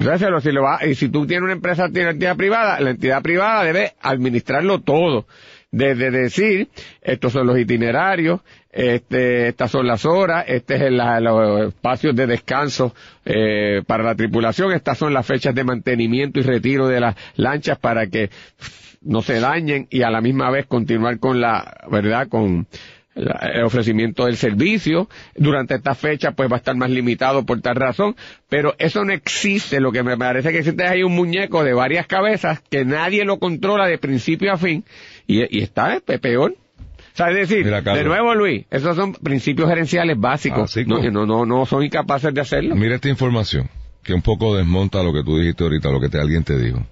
Entonces, 0.00 0.28
si 0.42 0.50
lo 0.50 0.62
va, 0.62 0.84
y 0.86 0.94
si 0.94 1.10
tú 1.10 1.26
tienes 1.26 1.44
una 1.44 1.52
empresa, 1.52 1.90
tienes 1.90 2.14
entidad 2.14 2.34
privada, 2.34 2.80
la 2.80 2.90
entidad 2.90 3.20
privada 3.20 3.64
debe 3.64 3.92
administrarlo 4.00 4.80
todo. 4.80 5.26
Desde 5.70 6.10
decir, 6.10 6.68
estos 7.02 7.32
son 7.34 7.46
los 7.46 7.58
itinerarios, 7.58 8.40
este, 8.72 9.48
estas 9.48 9.70
son 9.70 9.86
las 9.86 10.06
horas, 10.06 10.46
este 10.48 10.76
es 10.76 10.80
el- 10.82 10.96
los 10.96 11.68
espacios 11.68 12.16
de 12.16 12.26
descanso 12.26 12.94
eh, 13.26 13.82
para 13.86 14.02
la 14.02 14.14
tripulación, 14.14 14.72
estas 14.72 14.96
son 14.96 15.12
las 15.12 15.26
fechas 15.26 15.54
de 15.54 15.64
mantenimiento 15.64 16.40
y 16.40 16.44
retiro 16.44 16.88
de 16.88 17.00
las 17.00 17.14
lanchas 17.36 17.78
para 17.78 18.06
que 18.06 18.30
no 19.02 19.20
se 19.20 19.38
dañen 19.38 19.86
y 19.90 20.02
a 20.02 20.10
la 20.10 20.22
misma 20.22 20.50
vez 20.50 20.66
continuar 20.66 21.18
con 21.18 21.40
la, 21.42 21.76
¿verdad? 21.90 22.26
Con 22.28 22.66
el 23.14 23.62
ofrecimiento 23.64 24.26
del 24.26 24.36
servicio. 24.36 25.08
Durante 25.34 25.74
esta 25.74 25.94
fecha 25.94 26.32
pues 26.32 26.50
va 26.50 26.56
a 26.56 26.58
estar 26.58 26.76
más 26.76 26.90
limitado 26.90 27.44
por 27.44 27.60
tal 27.60 27.76
razón, 27.76 28.16
pero 28.48 28.74
eso 28.78 29.04
no 29.04 29.12
existe. 29.12 29.80
Lo 29.80 29.92
que 29.92 30.02
me 30.02 30.16
parece 30.16 30.52
que 30.52 30.58
existe 30.58 30.84
es 30.84 30.90
ahí 30.90 31.02
un 31.02 31.14
muñeco 31.14 31.64
de 31.64 31.72
varias 31.74 32.06
cabezas 32.06 32.60
que 32.70 32.84
nadie 32.84 33.24
lo 33.24 33.38
controla 33.38 33.86
de 33.86 33.98
principio 33.98 34.52
a 34.52 34.56
fin 34.58 34.84
y, 35.26 35.40
y 35.58 35.62
está 35.62 35.96
eh, 35.96 36.18
peor. 36.18 36.54
O 37.12 37.16
sea, 37.16 37.28
es 37.30 37.36
decir, 37.48 37.64
Mira, 37.64 37.80
de 37.82 38.04
nuevo 38.04 38.34
Luis, 38.34 38.64
esos 38.70 38.94
son 38.96 39.12
principios 39.14 39.68
gerenciales 39.68 40.18
básicos. 40.18 40.60
Básicos. 40.60 41.02
No, 41.02 41.10
no, 41.10 41.26
no, 41.26 41.44
no 41.44 41.66
son 41.66 41.82
incapaces 41.82 42.32
de 42.32 42.40
hacerlo. 42.40 42.76
Mira 42.76 42.94
esta 42.94 43.08
información, 43.08 43.68
que 44.04 44.14
un 44.14 44.22
poco 44.22 44.56
desmonta 44.56 45.02
lo 45.02 45.12
que 45.12 45.24
tú 45.24 45.36
dijiste 45.36 45.64
ahorita, 45.64 45.90
lo 45.90 46.00
que 46.00 46.08
te, 46.08 46.18
alguien 46.20 46.44
te 46.44 46.56
dijo. 46.58 46.86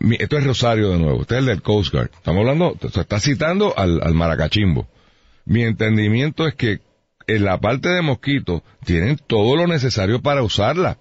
Mi- 0.00 0.16
Esto 0.18 0.38
es 0.38 0.44
Rosario 0.44 0.90
de 0.90 0.98
nuevo, 0.98 1.20
este 1.20 1.34
es 1.34 1.40
el 1.40 1.46
del 1.46 1.62
Coast 1.62 1.92
Guard. 1.92 2.10
Estamos 2.14 2.40
hablando, 2.40 2.76
se 2.90 3.00
está 3.00 3.20
citando 3.20 3.74
al, 3.76 4.00
al 4.02 4.14
Maracachimbo. 4.14 4.88
Mi 5.44 5.62
entendimiento 5.62 6.46
es 6.46 6.54
que 6.54 6.80
en 7.26 7.44
la 7.44 7.58
parte 7.58 7.88
de 7.88 8.02
Mosquito 8.02 8.62
tienen 8.84 9.18
todo 9.26 9.56
lo 9.56 9.66
necesario 9.66 10.20
para 10.22 10.42
usarla. 10.42 10.98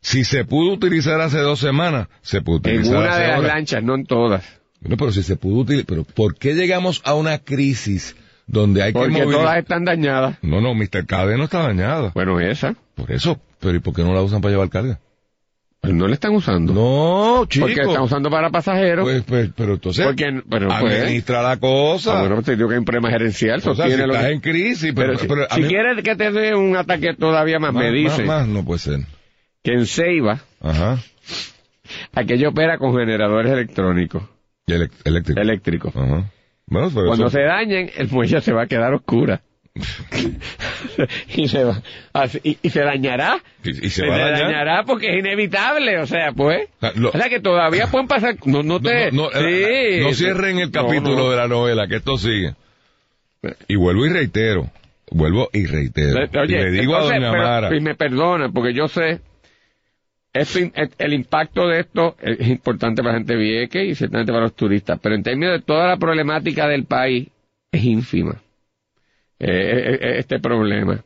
Si 0.00 0.24
se 0.24 0.44
pudo 0.44 0.72
utilizar 0.72 1.20
hace 1.20 1.38
dos 1.38 1.58
semanas, 1.60 2.08
se 2.22 2.40
pudo 2.42 2.56
En 2.64 2.78
utilizar 2.78 2.96
una 2.98 3.10
hace 3.10 3.22
de 3.22 3.28
las 3.28 3.42
lanchas, 3.42 3.82
no 3.82 3.94
en 3.94 4.06
todas. 4.06 4.44
Bueno, 4.80 4.96
pero 4.96 5.12
si 5.12 5.22
se 5.22 5.36
pudo 5.36 5.60
utilizar, 5.60 5.86
pero 5.86 6.04
¿por 6.04 6.36
qué 6.36 6.54
llegamos 6.54 7.02
a 7.04 7.14
una 7.14 7.38
crisis 7.38 8.14
donde 8.46 8.82
hay 8.82 8.92
que 8.92 8.98
Porque 8.98 9.12
movilizar? 9.12 9.40
todas 9.42 9.58
están 9.58 9.84
dañadas. 9.84 10.38
No, 10.42 10.60
no, 10.60 10.74
Mr. 10.74 11.06
KD 11.06 11.36
no 11.36 11.44
está 11.44 11.62
dañada. 11.62 12.12
Bueno, 12.14 12.38
esa. 12.40 12.76
Por 12.94 13.10
eso, 13.10 13.40
pero 13.58 13.76
¿y 13.76 13.80
por 13.80 13.94
qué 13.94 14.02
no 14.04 14.14
la 14.14 14.22
usan 14.22 14.40
para 14.40 14.52
llevar 14.52 14.68
carga? 14.70 15.00
No 15.92 16.06
le 16.08 16.14
están 16.14 16.34
usando. 16.34 16.72
No, 16.72 17.46
chico. 17.46 17.66
porque 17.66 17.80
están 17.82 18.02
usando 18.02 18.30
para 18.30 18.50
pasajeros. 18.50 19.04
Pues, 19.04 19.22
pues, 19.24 19.50
pero 19.56 19.74
entonces, 19.74 20.04
Porque- 20.06 20.42
pero, 20.48 20.68
pues, 20.80 21.00
administra 21.02 21.42
la 21.42 21.56
cosa. 21.58 22.18
Ah, 22.18 22.20
bueno, 22.26 22.42
te 22.42 22.56
digo 22.56 22.68
que 22.68 22.74
hay 22.74 22.78
un 22.78 22.84
problema 22.84 23.10
gerencial. 23.10 23.60
o 23.64 23.74
sea, 23.74 23.88
si 23.88 23.96
lo 23.96 24.06
estás 24.06 24.26
que- 24.26 24.32
en 24.32 24.40
crisis, 24.40 24.92
pero, 24.94 25.08
pero, 25.14 25.18
si- 25.18 25.26
pero 25.28 25.42
a 25.50 25.54
si 25.54 25.60
mí- 25.62 25.68
quieres 25.68 26.02
que 26.02 26.16
te 26.16 26.30
dé 26.32 26.54
un 26.54 26.76
ataque 26.76 27.14
todavía 27.14 27.58
más, 27.58 27.72
más, 27.72 27.82
me 27.84 27.90
dice 27.92 28.24
más, 28.24 28.46
más 28.46 28.48
no 28.48 28.64
puede 28.64 28.78
ser. 28.80 29.00
que 29.62 29.72
en 29.72 29.86
Ceiba, 29.86 30.40
Ajá. 30.60 30.98
aquello 32.12 32.48
opera 32.50 32.78
con 32.78 32.96
generadores 32.96 33.52
electrónicos, 33.52 34.22
eléctrico. 34.66 35.40
eléctricos. 35.40 35.96
Ajá. 35.96 36.30
Bueno, 36.68 36.90
Cuando 36.92 37.26
eso- 37.26 37.30
se 37.30 37.42
dañen, 37.42 37.90
el 37.96 38.08
muelle 38.10 38.40
se 38.40 38.52
va 38.52 38.62
a 38.62 38.66
quedar 38.66 38.92
oscura. 38.92 39.42
Y, 41.36 41.48
se 41.48 41.64
va, 41.64 41.82
y, 42.42 42.58
y 42.62 42.70
se 42.70 42.80
dañará. 42.80 43.38
Y- 43.64 43.86
y 43.86 43.90
se 43.90 44.06
va 44.06 44.14
a 44.16 44.18
dañar. 44.18 44.40
dañará 44.42 44.84
porque 44.84 45.10
es 45.12 45.18
inevitable, 45.18 45.98
o 45.98 46.06
sea, 46.06 46.32
pues. 46.32 46.68
O 46.76 46.80
sea, 46.80 46.92
lo- 46.96 47.08
o 47.10 47.12
sea, 47.12 47.28
que 47.28 47.40
todavía 47.40 47.86
pueden 47.90 48.08
pasar. 48.08 48.36
No, 48.44 48.62
no 48.62 48.80
te. 48.80 49.12
no, 49.12 49.24
no, 49.24 49.30
sí, 49.30 49.44
eh, 49.44 50.00
no 50.02 50.12
cierren 50.14 50.58
el 50.58 50.70
capítulo 50.70 51.30
de 51.30 51.36
la 51.36 51.48
novela, 51.48 51.86
que 51.88 51.96
esto 51.96 52.16
sigue. 52.18 52.54
Y 53.68 53.76
vuelvo 53.76 54.06
y 54.06 54.08
reitero, 54.10 54.70
vuelvo 55.10 55.50
y 55.52 55.66
reitero. 55.66 56.18
Oye, 56.40 56.56
y 56.58 56.62
le 56.64 56.70
digo 56.70 56.94
entonces, 56.94 57.12
a 57.12 57.14
doña 57.16 57.30
pero- 57.32 57.42
Mara, 57.44 57.76
y 57.76 57.80
me 57.80 57.94
perdonan, 57.94 58.52
porque 58.52 58.74
yo 58.74 58.88
sé, 58.88 59.20
el, 60.32 61.12
impacto 61.12 61.68
de 61.68 61.80
esto 61.80 62.16
es 62.20 62.48
importante 62.48 63.02
para 63.02 63.12
la 63.14 63.18
gente 63.20 63.36
Vieques 63.36 63.88
y 63.88 63.94
ciertamente 63.94 64.32
para 64.32 64.44
los 64.44 64.54
turistas, 64.56 64.98
pero 65.02 65.14
en 65.14 65.22
términos 65.22 65.52
de 65.60 65.62
toda 65.64 65.86
la 65.88 65.96
problemática 65.96 66.66
del 66.68 66.84
país, 66.84 67.28
es 67.72 67.84
ínfima. 67.84 68.40
Eh, 69.38 69.46
eh, 69.48 69.98
eh, 70.00 70.18
este 70.18 70.38
problema. 70.40 71.02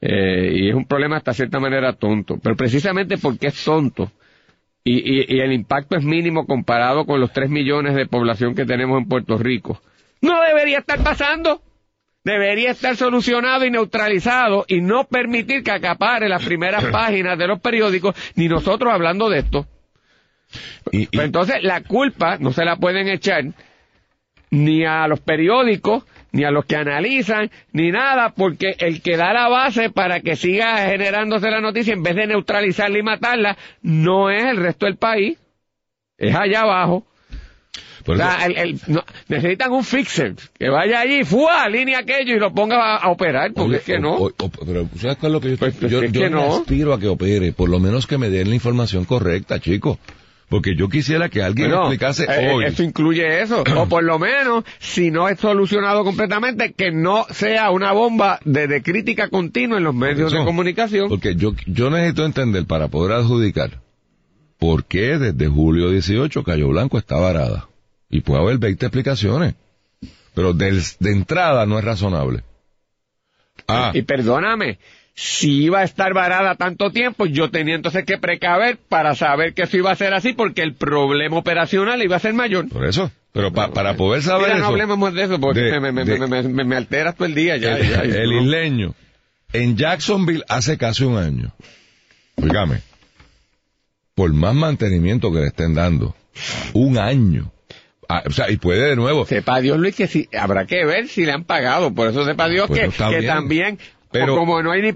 Eh, 0.00 0.52
y 0.54 0.68
es 0.68 0.74
un 0.74 0.86
problema 0.86 1.16
hasta 1.16 1.34
cierta 1.34 1.60
manera 1.60 1.92
tonto, 1.94 2.38
pero 2.42 2.56
precisamente 2.56 3.16
porque 3.18 3.48
es 3.48 3.64
tonto 3.64 4.10
y, 4.82 4.98
y- 5.20 5.36
y 5.36 5.40
el 5.40 5.52
impacto 5.52 5.96
es 5.96 6.04
mínimo 6.04 6.46
comparado 6.46 7.06
con 7.06 7.20
los 7.20 7.32
3 7.32 7.48
millones 7.48 7.94
de 7.94 8.06
población 8.06 8.54
que 8.54 8.66
tenemos 8.66 8.98
en 9.00 9.08
Puerto 9.08 9.38
Rico, 9.38 9.80
no 10.20 10.40
debería 10.42 10.78
estar 10.78 11.02
pasando 11.02 11.62
debería 12.22 12.70
estar 12.70 12.96
solucionado 12.96 13.64
y 13.66 13.70
neutralizado 13.70 14.64
y 14.68 14.80
no 14.80 15.04
permitir 15.04 15.62
que 15.62 15.70
acapare 15.70 16.28
las 16.28 16.44
primeras 16.44 16.84
páginas 16.92 17.38
de 17.38 17.46
los 17.46 17.60
periódicos, 17.60 18.14
ni 18.34 18.48
nosotros 18.48 18.92
hablando 18.92 19.28
de 19.30 19.38
esto. 19.40 19.66
y- 20.90 21.08
entonces 21.18 21.56
la 21.62 21.82
culpa 21.82 22.38
no 22.38 22.52
se 22.52 22.64
la 22.64 22.76
pueden 22.76 23.08
echar 23.08 23.44
ni 24.50 24.84
a 24.84 25.06
los 25.08 25.20
periódicos, 25.20 26.04
ni 26.34 26.42
a 26.44 26.50
los 26.50 26.64
que 26.64 26.74
analizan, 26.76 27.48
ni 27.72 27.92
nada, 27.92 28.30
porque 28.36 28.74
el 28.80 29.00
que 29.02 29.16
da 29.16 29.32
la 29.32 29.48
base 29.48 29.88
para 29.90 30.18
que 30.20 30.34
siga 30.34 30.78
generándose 30.88 31.48
la 31.48 31.60
noticia, 31.60 31.94
en 31.94 32.02
vez 32.02 32.16
de 32.16 32.26
neutralizarla 32.26 32.98
y 32.98 33.02
matarla, 33.04 33.56
no 33.82 34.30
es 34.30 34.44
el 34.44 34.56
resto 34.56 34.86
del 34.86 34.96
país, 34.96 35.38
es 36.18 36.34
allá 36.34 36.62
abajo. 36.62 37.06
O 38.06 38.16
sea, 38.16 38.44
el- 38.46 38.56
el- 38.58 38.80
no, 38.88 39.02
necesitan 39.28 39.70
un 39.72 39.84
fixer 39.84 40.34
que 40.58 40.68
vaya 40.68 41.00
allí, 41.00 41.24
¡fua! 41.24 41.62
alinea 41.62 42.00
aquello 42.00 42.34
y 42.34 42.38
lo 42.40 42.52
ponga 42.52 42.76
a, 42.76 42.96
a 42.96 43.08
operar, 43.10 43.52
porque 43.54 43.68
Oye, 43.68 43.76
es 43.78 43.84
que 43.84 43.96
o- 43.96 44.00
no. 44.00 44.14
o- 44.16 44.30
pero 44.66 44.88
¿sabes 44.98 45.16
cuál 45.18 45.30
es 45.30 45.34
lo 45.34 45.40
que 45.40 45.50
yo, 45.52 45.56
Pues, 45.56 45.74
pues, 45.76 45.90
yo, 45.92 46.02
es 46.02 46.12
yo 46.12 46.20
que 46.22 46.30
no. 46.30 46.56
aspiro 46.56 46.92
a 46.92 46.98
que 47.00 47.06
opere? 47.08 47.52
Por 47.52 47.70
lo 47.70 47.78
menos 47.78 48.06
que 48.08 48.18
me 48.18 48.28
den 48.28 48.48
la 48.50 48.56
información 48.56 49.04
correcta, 49.04 49.60
chico. 49.60 49.98
Porque 50.54 50.76
yo 50.76 50.88
quisiera 50.88 51.28
que 51.28 51.42
alguien 51.42 51.66
Bueno, 51.68 51.86
explicase 51.90 52.26
eh, 52.28 52.52
hoy. 52.52 52.64
Eso 52.66 52.84
incluye 52.84 53.42
eso. 53.42 53.64
o 53.76 53.88
por 53.88 54.04
lo 54.04 54.20
menos, 54.20 54.62
si 54.78 55.10
no 55.10 55.28
es 55.28 55.40
solucionado 55.40 56.04
completamente, 56.04 56.74
que 56.74 56.92
no 56.92 57.26
sea 57.30 57.72
una 57.72 57.90
bomba 57.90 58.38
de, 58.44 58.68
de 58.68 58.80
crítica 58.80 59.28
continua 59.30 59.78
en 59.78 59.82
los 59.84 59.96
medios 59.96 60.32
Eso. 60.32 60.38
de 60.38 60.44
comunicación. 60.46 61.08
Porque 61.08 61.34
yo, 61.34 61.54
yo 61.66 61.90
necesito 61.90 62.24
entender 62.24 62.66
para 62.66 62.86
poder 62.86 63.16
adjudicar 63.16 63.80
por 64.60 64.84
qué 64.84 65.18
desde 65.18 65.48
julio 65.48 65.90
18 65.90 66.44
Cayo 66.44 66.68
Blanco 66.68 66.98
está 66.98 67.16
varada. 67.16 67.68
Y 68.08 68.20
puede 68.20 68.40
haber 68.42 68.58
20 68.58 68.86
explicaciones. 68.86 69.56
Pero 70.36 70.52
del- 70.52 70.82
de 71.00 71.10
entrada 71.10 71.66
no 71.66 71.80
es 71.80 71.84
razonable. 71.84 72.44
Ah, 73.66 73.90
Y 73.92 74.02
perdóname, 74.02 74.78
si 75.14 75.64
iba 75.64 75.80
a 75.80 75.84
estar 75.84 76.12
varada 76.12 76.56
tanto 76.56 76.90
tiempo, 76.90 77.26
yo 77.26 77.50
tenía 77.50 77.74
entonces 77.76 78.04
que 78.04 78.18
precaver 78.18 78.78
para 78.88 79.14
saber 79.14 79.54
que 79.54 79.62
eso 79.62 79.76
iba 79.76 79.92
a 79.92 79.96
ser 79.96 80.12
así, 80.12 80.32
porque 80.32 80.62
el 80.62 80.74
problema 80.74 81.36
operacional 81.36 82.02
iba 82.02 82.16
a 82.16 82.20
ser 82.20 82.34
mayor. 82.34 82.68
por 82.68 82.84
eso. 82.84 83.10
Pero 83.32 83.52
pa- 83.52 83.72
para 83.72 83.94
poder 83.96 84.22
saber 84.22 84.42
Mira, 84.46 84.54
no 84.58 84.64
eso, 84.64 84.72
hablemos 84.72 85.12
de 85.14 85.24
eso, 85.24 85.40
porque 85.40 85.60
de- 85.60 85.80
me, 85.80 85.90
me, 85.92 86.04
de- 86.04 86.18
me, 86.48 86.64
me, 86.64 86.76
alteras 86.76 87.16
todo 87.16 87.26
el 87.26 87.34
día 87.34 87.56
ya. 87.56 87.76
el, 87.76 87.88
ya, 87.88 88.02
el 88.02 88.30
¿no? 88.30 88.40
isleño, 88.42 88.94
en 89.52 89.76
Jacksonville 89.76 90.44
hace 90.48 90.78
casi 90.78 91.02
un 91.04 91.16
año, 91.18 91.52
oígame, 92.36 92.80
por 94.14 94.32
más 94.32 94.54
mantenimiento 94.54 95.32
que 95.32 95.40
le 95.40 95.46
estén 95.48 95.74
dando, 95.74 96.14
un 96.74 96.98
año, 96.98 97.50
Ah, 98.06 98.22
o 98.26 98.30
sea, 98.30 98.50
y 98.50 98.58
puede 98.58 98.90
de 98.90 98.96
nuevo, 98.96 99.24
Sepa 99.24 99.60
Dios, 99.62 99.78
Luis, 99.78 99.94
que 99.96 100.06
si, 100.06 100.28
habrá 100.38 100.66
que 100.66 100.84
ver 100.84 101.08
si 101.08 101.24
le 101.24 101.32
han 101.32 101.44
pagado. 101.44 101.94
Por 101.94 102.10
eso 102.10 102.22
sepa 102.26 102.50
Dios 102.50 102.68
Pues 102.68 102.80
que, 102.94 103.02
no 103.02 103.10
que 103.10 103.22
también, 103.22 103.78
Pero- 104.20 104.36
como 104.36 104.62
no 104.62 104.70
hay 104.70 104.80
ni, 104.82 104.92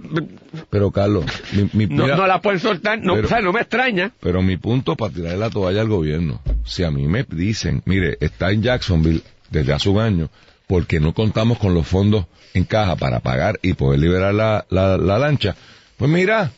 pero 0.70 0.90
Carlos, 0.90 1.24
mi, 1.52 1.68
mi- 1.72 1.86
no, 1.94 2.06
la 2.26 2.40
pueden 2.40 2.60
soltar, 2.60 3.00
no, 3.02 3.14
Pero- 3.14 3.26
o 3.26 3.28
sea, 3.28 3.40
no 3.40 3.52
me 3.52 3.60
extraña. 3.60 4.12
Pero 4.20 4.42
mi 4.42 4.56
punto 4.56 4.94
para 4.96 5.12
tirar 5.12 5.36
la 5.38 5.50
toalla 5.50 5.80
al 5.80 5.88
gobierno, 5.88 6.40
si 6.64 6.84
a 6.84 6.90
mí 6.90 7.06
me 7.08 7.24
dicen, 7.24 7.82
mire, 7.84 8.16
está 8.20 8.50
en 8.52 8.62
Jacksonville 8.62 9.22
desde 9.50 9.72
hace 9.72 9.88
un 9.88 9.98
año, 10.00 10.30
porque 10.66 11.00
no 11.00 11.14
contamos 11.14 11.58
con 11.58 11.74
los 11.74 11.86
fondos 11.86 12.26
en 12.54 12.64
caja 12.64 12.96
para 12.96 13.20
pagar 13.20 13.58
y 13.62 13.74
poder 13.74 14.00
liberar 14.00 14.32
la, 14.34 14.64
la, 14.70 14.96
la 14.96 15.18
lancha, 15.18 15.56
pues 15.96 16.10
mira, 16.10 16.52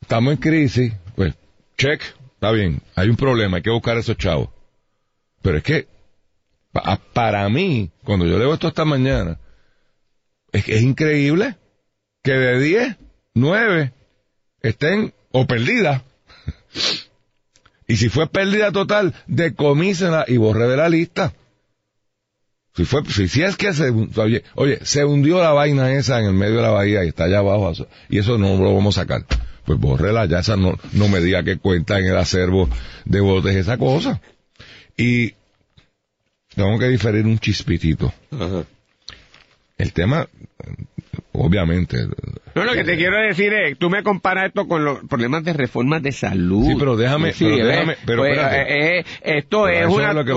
estamos 0.00 0.32
en 0.32 0.38
crisis, 0.40 0.92
pues, 1.14 1.34
check, 1.76 2.00
está 2.34 2.50
bien, 2.52 2.80
hay 2.96 3.08
un 3.10 3.16
problema, 3.16 3.58
hay 3.58 3.62
que 3.62 3.70
buscar 3.70 3.96
a 3.96 4.00
esos 4.00 4.16
chavos. 4.16 4.48
Pero 5.42 5.58
es 5.58 5.62
que, 5.62 5.88
pa- 6.72 6.98
para 7.12 7.48
mí, 7.50 7.90
cuando 8.04 8.24
yo 8.26 8.38
leo 8.38 8.54
esto 8.54 8.68
esta 8.68 8.84
mañana, 8.86 9.38
es 10.52 10.64
que 10.64 10.76
es 10.76 10.82
increíble 10.82 11.56
que 12.22 12.32
de 12.32 12.58
10, 12.60 12.96
9 13.34 13.92
estén 14.62 15.12
o 15.30 15.46
perdidas. 15.46 16.02
Y 17.86 17.96
si 17.96 18.08
fue 18.08 18.26
pérdida 18.28 18.72
total, 18.72 19.14
decomísela 19.26 20.24
y 20.26 20.36
borre 20.36 20.68
de 20.68 20.76
la 20.76 20.88
lista. 20.88 21.34
Si 22.74 22.84
fue, 22.86 23.04
si, 23.04 23.28
si 23.28 23.42
es 23.42 23.56
que 23.56 23.74
se, 23.74 23.90
oye, 23.90 24.44
oye, 24.54 24.78
se 24.82 25.04
hundió 25.04 25.42
la 25.42 25.52
vaina 25.52 25.92
esa 25.92 26.20
en 26.20 26.26
el 26.26 26.32
medio 26.32 26.56
de 26.56 26.62
la 26.62 26.70
bahía 26.70 27.04
y 27.04 27.08
está 27.08 27.24
allá 27.24 27.40
abajo, 27.40 27.72
y 28.08 28.18
eso 28.18 28.38
no 28.38 28.56
lo 28.56 28.74
vamos 28.74 28.96
a 28.96 29.02
sacar. 29.02 29.26
Pues 29.66 29.78
bórrela, 29.78 30.24
ya 30.24 30.38
esa 30.38 30.56
no, 30.56 30.78
no 30.92 31.08
me 31.08 31.20
diga 31.20 31.42
que 31.42 31.58
cuenta 31.58 31.98
en 31.98 32.06
el 32.06 32.16
acervo 32.16 32.68
de 33.04 33.20
botes 33.20 33.54
esa 33.54 33.76
cosa. 33.76 34.22
Y 34.96 35.34
tengo 36.54 36.78
que 36.78 36.88
diferir 36.88 37.26
un 37.26 37.38
chispitito. 37.38 38.12
El 39.76 39.92
tema, 39.92 40.28
obviamente, 41.32 41.96
No, 42.54 42.64
lo 42.64 42.72
que 42.72 42.84
te 42.84 42.96
quiero 42.96 43.18
decir 43.20 43.52
es, 43.52 43.78
tú 43.78 43.90
me 43.90 44.02
comparas 44.02 44.46
esto 44.46 44.66
con 44.68 44.84
los 44.84 45.00
problemas 45.08 45.44
de 45.44 45.52
reformas 45.52 46.02
de 46.02 46.12
salud. 46.12 46.66
Sí, 46.66 46.74
pero 46.78 46.96
déjame- 46.96 47.32
pero 47.38 47.56
¿ves? 47.56 47.66
déjame- 47.66 47.96
pero 48.06 48.18
Pues, 48.22 48.32
espérate. 48.32 48.60
eh, 48.62 48.98
eh, 49.00 49.04
esto 49.22 49.64
Pero 49.64 49.88
es 49.88 49.94
una, 49.94 50.20
es 50.20 50.26
que 50.26 50.32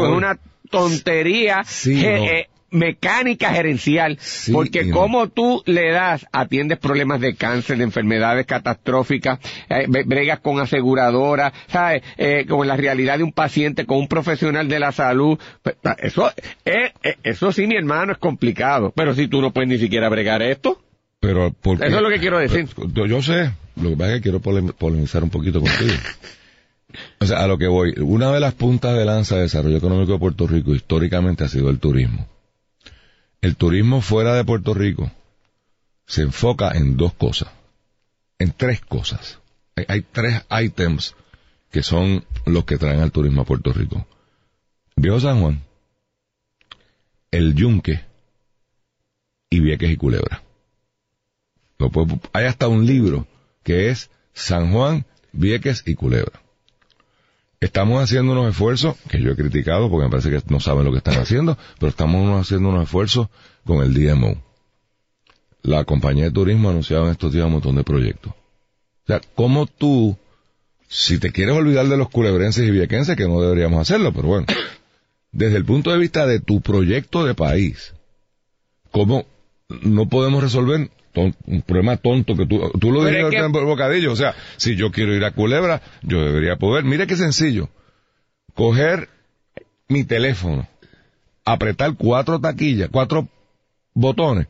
tontería 0.70 1.64
Sí, 1.66 1.96
no. 2.04 2.10
eh, 2.10 2.48
mecánica 2.76 3.52
gerencial. 3.54 4.18
Sí 4.22 4.52
porque 4.52 4.90
como 4.92 5.28
tú 5.30 5.64
le 5.66 5.92
das, 5.92 6.26
atiendes 6.32 6.78
problemas 6.78 7.20
de 7.22 7.36
cáncer, 7.36 7.78
de 7.78 7.84
enfermedades 7.86 8.46
catastróficas, 8.46 9.40
eh, 9.70 9.88
bre- 9.88 10.06
bregas 10.06 10.40
con 10.40 10.60
aseguradoras, 10.60 11.54
¿sabes? 11.68 12.04
Eh, 12.18 12.46
con 12.48 12.68
la 12.68 12.78
realidad 12.78 13.18
de 13.18 13.24
un 13.24 13.32
paciente, 13.32 13.86
con 13.86 13.98
un 13.98 14.08
profesional 14.08 14.68
de 14.68 14.80
la 14.80 14.92
salud. 14.92 15.40
Pues, 15.62 15.76
Eso, 16.00 16.32
eh, 16.66 16.92
eh, 17.04 17.16
eso 17.24 17.52
sí, 17.52 17.68
mi 17.68 17.76
hermano, 17.76 18.12
es 18.14 18.18
complicado. 18.20 18.92
Pero 18.96 19.14
si 19.16 19.28
tú 19.28 19.42
no 19.42 19.52
puedes 19.52 19.70
ni 19.70 19.78
siquiera 19.78 20.10
bregar 20.10 20.42
esto. 20.42 20.82
Pero 21.20 21.54
porque, 21.62 21.88
Eso 21.88 21.96
es 21.98 22.02
lo 22.04 22.10
que 22.10 22.20
quiero 22.20 22.38
decir. 22.38 22.68
Yo, 22.94 23.06
yo 23.08 23.22
sé, 23.22 23.52
lo 23.82 23.90
que 23.90 23.96
pasa 23.98 24.10
es 24.12 24.16
que 24.18 24.22
quiero 24.24 24.42
polem- 24.42 24.74
polemizar 24.74 25.24
un 25.24 25.30
poquito 25.30 25.60
contigo. 25.60 25.94
O 27.20 27.26
sea, 27.26 27.40
a 27.44 27.48
lo 27.48 27.58
que 27.58 27.68
voy, 27.68 27.94
una 28.00 28.32
de 28.32 28.40
las 28.40 28.54
puntas 28.54 28.96
de 28.98 29.04
lanza 29.04 29.36
de 29.36 29.42
desarrollo 29.42 29.76
económico 29.78 30.14
de 30.14 30.20
Puerto 30.20 30.48
Rico 30.48 30.74
históricamente 30.74 31.44
ha 31.44 31.50
sido 31.50 31.70
el 31.70 31.80
turismo. 31.80 32.26
El 33.46 33.58
turismo 33.58 34.02
fuera 34.02 34.34
de 34.34 34.44
Puerto 34.44 34.74
Rico 34.74 35.12
se 36.08 36.24
enfoca 36.24 36.72
en 36.72 36.98
dos 36.98 37.14
cosas, 37.14 37.52
en 38.40 38.52
tres 38.52 38.82
cosas. 38.82 39.38
Hay, 39.88 40.02
tres 40.02 40.44
ítems 40.50 41.16
que 41.70 41.84
son 41.84 42.26
los 42.48 42.66
que 42.66 42.80
traen 42.80 43.02
al 43.02 43.12
turismo 43.12 43.44
a 43.44 43.46
Puerto 43.46 43.72
Rico. 43.72 44.08
Viejo 44.96 45.20
San 45.20 45.42
Juan, 45.42 45.62
el 47.30 47.54
Yunque 47.54 48.04
y 49.52 49.60
Vieques 49.60 49.92
y 49.92 49.98
Culebra. 49.98 50.42
Hay 52.34 52.46
hasta 52.46 52.68
un 52.68 52.88
libro 52.88 53.28
que 53.62 53.92
es 53.92 54.10
San 54.34 54.72
Juan, 54.72 55.06
Vieques 55.34 55.84
y 55.86 55.94
Culebra. 55.94 56.42
Estamos 57.60 58.04
haciendo 58.04 58.34
unos 58.34 58.50
esfuerzos, 58.50 58.96
que 59.10 59.22
yo 59.22 59.32
he 59.32 59.36
criticado 59.36 59.89
porque 59.89 60.06
me 60.06 60.12
parece 60.12 60.30
que 60.30 60.41
no 60.52 60.60
saben 60.60 60.86
lo 60.86 60.91
que 60.91 60.98
están 60.98 61.20
haciendo, 61.20 61.58
pero 61.80 61.89
estamos 61.89 62.41
haciendo 62.41 62.70
unos 62.70 62.84
esfuerzos 62.84 63.28
con 63.65 63.84
el 63.84 63.94
DMO. 63.94 64.36
La 65.62 65.84
compañía 65.84 66.26
de 66.26 66.32
turismo 66.32 66.68
ha 66.68 66.72
anunciado 66.72 67.06
en 67.06 67.12
estos 67.12 67.34
días 67.34 67.46
un 67.46 67.54
montón 67.54 67.76
de 67.76 67.84
proyectos. 67.84 68.34
O 68.34 69.08
sea, 69.08 69.22
¿cómo 69.36 69.65
tú 69.65 70.18
si 70.88 71.20
te 71.20 71.32
quieres 71.32 71.56
olvidar 71.56 71.88
de 71.88 71.98
los 71.98 72.10
culebrenses 72.10 72.68
y 72.68 72.72
viequenses, 72.72 73.15
que 73.15 73.28
no 73.28 73.41
deberíamos 73.41 73.82
hacerlo, 73.82 74.13
pero 74.13 74.28
bueno, 74.28 74.46
desde 75.32 75.58
el 75.58 75.65
punto 75.65 75.91
de 75.91 75.98
vista 75.98 76.26
de 76.26 76.39
tu 76.39 76.62
proyecto 76.62 77.26
de 77.26 77.34
país, 77.34 77.94
¿cómo 78.91 79.26
no 79.82 80.08
podemos 80.08 80.44
resolver 80.44 80.89
un 81.21 81.62
problema 81.62 81.97
tonto 81.97 82.36
que 82.36 82.45
tú, 82.45 82.71
tú 82.80 82.91
lo 82.91 83.04
dijiste 83.06 83.38
en 83.38 83.51
bocadillo? 83.51 84.12
O 84.12 84.15
sea, 84.15 84.36
si 84.58 84.75
yo 84.75 84.91
quiero 84.91 85.13
ir 85.13 85.23
a 85.23 85.32
Culebra, 85.32 85.82
yo 86.01 86.23
debería 86.23 86.58
poder. 86.58 86.84
Mire 86.84 87.08
qué 87.08 87.15
sencillo. 87.15 87.69
Coger 88.54 89.10
mi 89.88 90.04
teléfono, 90.04 90.67
apretar 91.43 91.95
cuatro 91.97 92.39
taquillas, 92.39 92.89
cuatro 92.91 93.28
botones. 93.93 94.47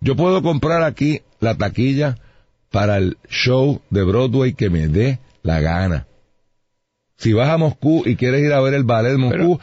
Yo 0.00 0.16
puedo 0.16 0.42
comprar 0.42 0.82
aquí 0.82 1.22
la 1.40 1.56
taquilla 1.56 2.16
para 2.70 2.98
el 2.98 3.18
show 3.28 3.82
de 3.90 4.02
Broadway 4.04 4.54
que 4.54 4.70
me 4.70 4.88
dé 4.88 5.18
la 5.42 5.60
gana. 5.60 6.06
Si 7.16 7.32
vas 7.32 7.48
a 7.48 7.58
Moscú 7.58 8.04
y 8.06 8.14
quieres 8.14 8.44
ir 8.44 8.52
a 8.52 8.60
ver 8.60 8.74
el 8.74 8.84
ballet 8.84 9.10
de 9.10 9.18
Moscú, 9.18 9.58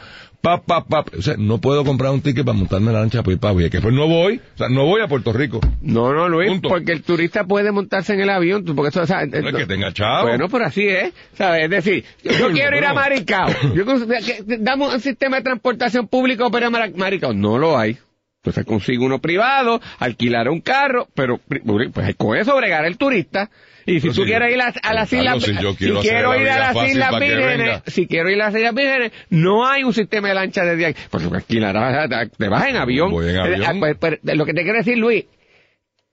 pa, 0.46 0.62
pa, 0.62 0.84
pa, 0.84 1.04
o 1.18 1.22
sea, 1.22 1.34
no 1.36 1.58
puedo 1.58 1.84
comprar 1.84 2.12
un 2.12 2.20
ticket 2.20 2.44
para 2.44 2.56
montarme 2.56 2.92
la 2.92 3.00
lancha 3.00 3.24
para 3.24 3.32
ir 3.32 3.40
para 3.40 3.68
que 3.68 3.80
pues 3.80 3.92
no 3.92 4.06
voy, 4.06 4.40
o 4.54 4.58
sea, 4.58 4.68
no 4.68 4.84
voy 4.84 5.00
a 5.00 5.08
Puerto 5.08 5.32
Rico. 5.32 5.58
No, 5.80 6.14
no, 6.14 6.28
Luis, 6.28 6.60
porque 6.62 6.92
el 6.92 7.02
turista 7.02 7.44
puede 7.44 7.72
montarse 7.72 8.14
en 8.14 8.20
el 8.20 8.30
avión, 8.30 8.64
porque 8.64 8.90
eso, 8.90 9.02
o 9.02 9.06
sea, 9.06 9.26
no 9.26 9.48
es 9.48 9.54
que 9.56 9.66
tenga 9.66 9.92
chavo. 9.92 10.28
Bueno, 10.28 10.48
pero 10.48 10.66
así 10.66 10.86
es, 10.86 11.12
¿sabes? 11.32 11.64
Es 11.64 11.70
decir, 11.70 12.04
yo 12.22 12.50
quiero 12.52 12.78
ir 12.78 12.84
a 12.84 12.94
Maricao, 12.94 13.48
yo, 13.74 13.84
damos 14.60 14.94
un 14.94 15.00
sistema 15.00 15.38
de 15.38 15.42
transportación 15.42 16.06
público 16.06 16.48
para 16.52 16.70
Maricao, 16.70 17.32
no 17.32 17.58
lo 17.58 17.76
hay. 17.76 17.98
Entonces 18.36 18.64
consigue 18.64 19.04
uno 19.04 19.18
privado, 19.18 19.80
alquilar 19.98 20.48
un 20.48 20.60
carro, 20.60 21.08
pero 21.12 21.40
pues 21.92 22.14
con 22.14 22.36
eso 22.36 22.56
bregar 22.56 22.84
el 22.84 22.96
turista. 22.96 23.50
Y 23.86 24.00
si 24.00 24.10
tú 24.10 24.24
quieres 24.24 24.52
ir 24.52 24.60
a, 24.60 24.92
las 24.92 25.12
islas, 25.12 25.42
si, 25.44 25.54
quiero, 25.54 26.34
ir 26.34 26.48
a 26.48 26.72
las 26.72 26.88
islas 26.88 27.20
vírgenes, 27.20 27.82
si 27.86 28.08
quiero 28.08 28.30
ir 28.30 28.42
a 28.42 28.46
las 28.46 28.56
islas 28.56 28.74
vírgenes, 28.74 29.12
no 29.30 29.64
hay 29.64 29.84
un 29.84 29.92
sistema 29.92 30.28
de 30.28 30.34
lancha 30.34 30.64
desde 30.64 30.86
ahí. 30.86 30.96
Pues 31.08 31.24
alquilarás, 31.24 32.10
te 32.36 32.48
vas 32.48 32.66
en 32.66 32.76
avión. 32.76 33.12
Eh, 33.22 33.64
ah, 33.64 33.72
pues, 33.78 33.96
pues, 33.96 34.18
lo 34.24 34.44
que 34.44 34.54
te 34.54 34.62
quiero 34.64 34.78
decir, 34.78 34.98
Luis, 34.98 35.26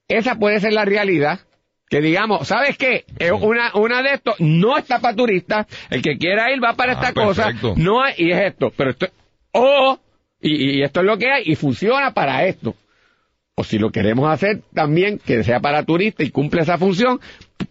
esa 0.07 0.37
puede 0.37 0.59
ser 0.59 0.73
la 0.73 0.85
realidad. 0.85 1.39
Que 1.89 1.99
digamos, 1.99 2.47
¿sabes 2.47 2.77
qué? 2.77 3.05
Una, 3.41 3.71
una 3.73 4.01
de 4.01 4.13
estos 4.13 4.35
no 4.39 4.77
está 4.77 4.99
para 4.99 5.15
turistas. 5.15 5.67
El 5.89 6.01
que 6.01 6.17
quiera 6.17 6.51
ir 6.51 6.63
va 6.63 6.73
para 6.73 6.93
ah, 6.93 6.95
esta 6.95 7.13
cosa. 7.13 7.51
No 7.75 8.03
hay, 8.03 8.13
y 8.17 8.31
es 8.31 8.39
esto. 8.39 8.71
Pero 8.75 8.91
esto, 8.91 9.07
o, 9.51 9.99
y, 10.39 10.77
y 10.77 10.83
esto 10.83 10.99
es 10.99 11.05
lo 11.05 11.17
que 11.17 11.31
hay, 11.31 11.43
y 11.45 11.55
funciona 11.55 12.13
para 12.13 12.45
esto 12.45 12.75
o 13.55 13.63
si 13.63 13.77
lo 13.77 13.91
queremos 13.91 14.29
hacer 14.29 14.61
también 14.73 15.19
que 15.19 15.43
sea 15.43 15.59
para 15.59 15.83
turistas 15.83 16.25
y 16.25 16.31
cumple 16.31 16.61
esa 16.61 16.77
función, 16.77 17.19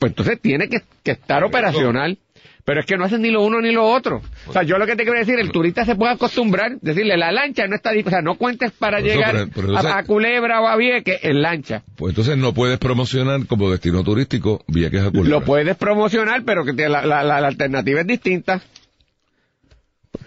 pues 0.02 0.10
entonces 0.10 0.40
tiene 0.40 0.68
que, 0.68 0.82
estar 1.04 1.44
operacional. 1.44 2.18
Pero 2.64 2.80
es 2.80 2.86
que 2.86 2.96
no 2.96 3.04
hacen 3.04 3.22
ni 3.22 3.30
lo 3.30 3.42
uno 3.42 3.60
ni 3.60 3.72
lo 3.72 3.84
otro. 3.84 4.20
O 4.46 4.52
sea, 4.52 4.62
yo 4.62 4.78
lo 4.78 4.86
que 4.86 4.96
te 4.96 5.04
quiero 5.04 5.18
decir, 5.18 5.38
el 5.38 5.50
turista 5.50 5.84
se 5.84 5.96
puede 5.96 6.12
acostumbrar, 6.12 6.78
decirle, 6.80 7.16
la 7.16 7.30
lancha 7.32 7.66
no 7.66 7.74
está, 7.74 7.90
o 7.90 8.10
sea, 8.10 8.20
no 8.20 8.36
cuentes 8.36 8.72
para 8.72 9.00
llegar 9.00 9.48
a, 9.76 10.02
Culebra 10.04 10.60
o 10.60 10.68
a 10.68 10.76
Vieques 10.76 11.20
en 11.22 11.42
lancha. 11.42 11.82
Pues 11.96 12.12
entonces 12.12 12.36
no 12.36 12.52
puedes 12.52 12.78
promocionar 12.78 13.46
como 13.46 13.70
destino 13.70 14.02
turístico 14.02 14.64
Vieques 14.68 15.02
a 15.02 15.10
Culebra. 15.10 15.30
Lo 15.30 15.44
puedes 15.44 15.76
promocionar, 15.76 16.44
pero 16.44 16.64
que 16.64 16.72
la, 16.88 17.04
la, 17.04 17.22
la 17.22 17.46
alternativa 17.46 18.00
es 18.00 18.06
distinta. 18.06 18.60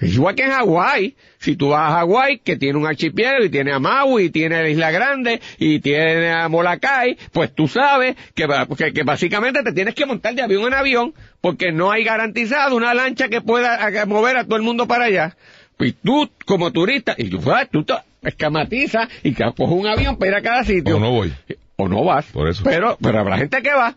Igual 0.02 0.36
que 0.36 0.44
en 0.44 0.52
Hawái, 0.52 1.16
si 1.40 1.56
tú 1.56 1.70
vas 1.70 1.92
a 1.92 1.96
Hawái, 1.98 2.40
que 2.40 2.58
tiene 2.58 2.78
un 2.78 2.86
archipiélago 2.86 3.46
y 3.46 3.50
tiene 3.50 3.72
a 3.72 3.80
Maui 3.80 4.26
y 4.26 4.30
tiene 4.30 4.62
la 4.62 4.70
Isla 4.70 4.92
Grande 4.92 5.42
y 5.58 5.80
tiene 5.80 6.32
a 6.32 6.48
Molokai, 6.50 7.18
pues 7.32 7.54
tú 7.54 7.68
sabes 7.68 8.16
que, 8.34 8.48
que, 8.94 9.04
básicamente 9.04 9.64
te 9.64 9.72
tienes 9.74 9.96
que 9.96 10.06
montar 10.06 10.36
de 10.36 10.42
avión 10.42 10.66
en 10.68 10.74
avión 10.74 11.14
porque 11.42 11.72
no 11.72 11.92
hay 11.92 12.04
garantizado 12.04 12.76
una 12.76 12.94
lancha 12.94 13.30
que 13.30 13.42
pueda 13.42 14.06
mover 14.06 14.38
a 14.38 14.46
todo 14.46 14.56
el 14.56 14.64
mundo 14.64 14.88
para 14.88 15.06
allá. 15.06 15.36
Y 15.80 15.92
tú, 15.92 16.30
como 16.46 16.72
turista, 16.72 17.16
y 17.18 17.30
tú, 17.30 17.42
tú 17.72 17.84
te 17.84 17.94
escamatizas 18.24 19.10
y 19.24 19.34
coges 19.34 19.54
un 19.58 19.88
avión 19.88 20.18
para 20.18 20.32
ir 20.32 20.36
a 20.38 20.42
cada 20.42 20.64
sitio. 20.64 20.98
O 20.98 21.00
no 21.00 21.12
voy. 21.12 21.34
O 21.76 21.88
no 21.88 22.04
vas. 22.04 22.26
Por 22.28 22.48
eso. 22.48 22.64
Pero, 22.64 22.98
pero 23.02 23.20
habrá 23.20 23.38
gente 23.38 23.62
que 23.62 23.74
va. 23.74 23.96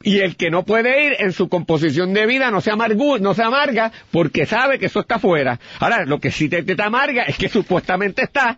Y 0.00 0.20
el 0.20 0.36
que 0.36 0.48
no 0.48 0.64
puede 0.64 1.06
ir 1.06 1.16
en 1.18 1.32
su 1.32 1.48
composición 1.48 2.14
de 2.14 2.24
vida 2.24 2.52
no 2.52 2.60
se, 2.60 2.70
amargu 2.70 3.18
no 3.18 3.34
se 3.34 3.42
amarga 3.42 3.90
porque 4.12 4.46
sabe 4.46 4.78
que 4.78 4.86
eso 4.86 5.00
está 5.00 5.18
fuera. 5.18 5.58
Ahora, 5.80 6.04
lo 6.04 6.20
que 6.20 6.30
sí 6.30 6.48
te, 6.48 6.62
te 6.62 6.80
amarga 6.80 7.24
es 7.24 7.36
que 7.36 7.48
supuestamente 7.48 8.22
está, 8.22 8.56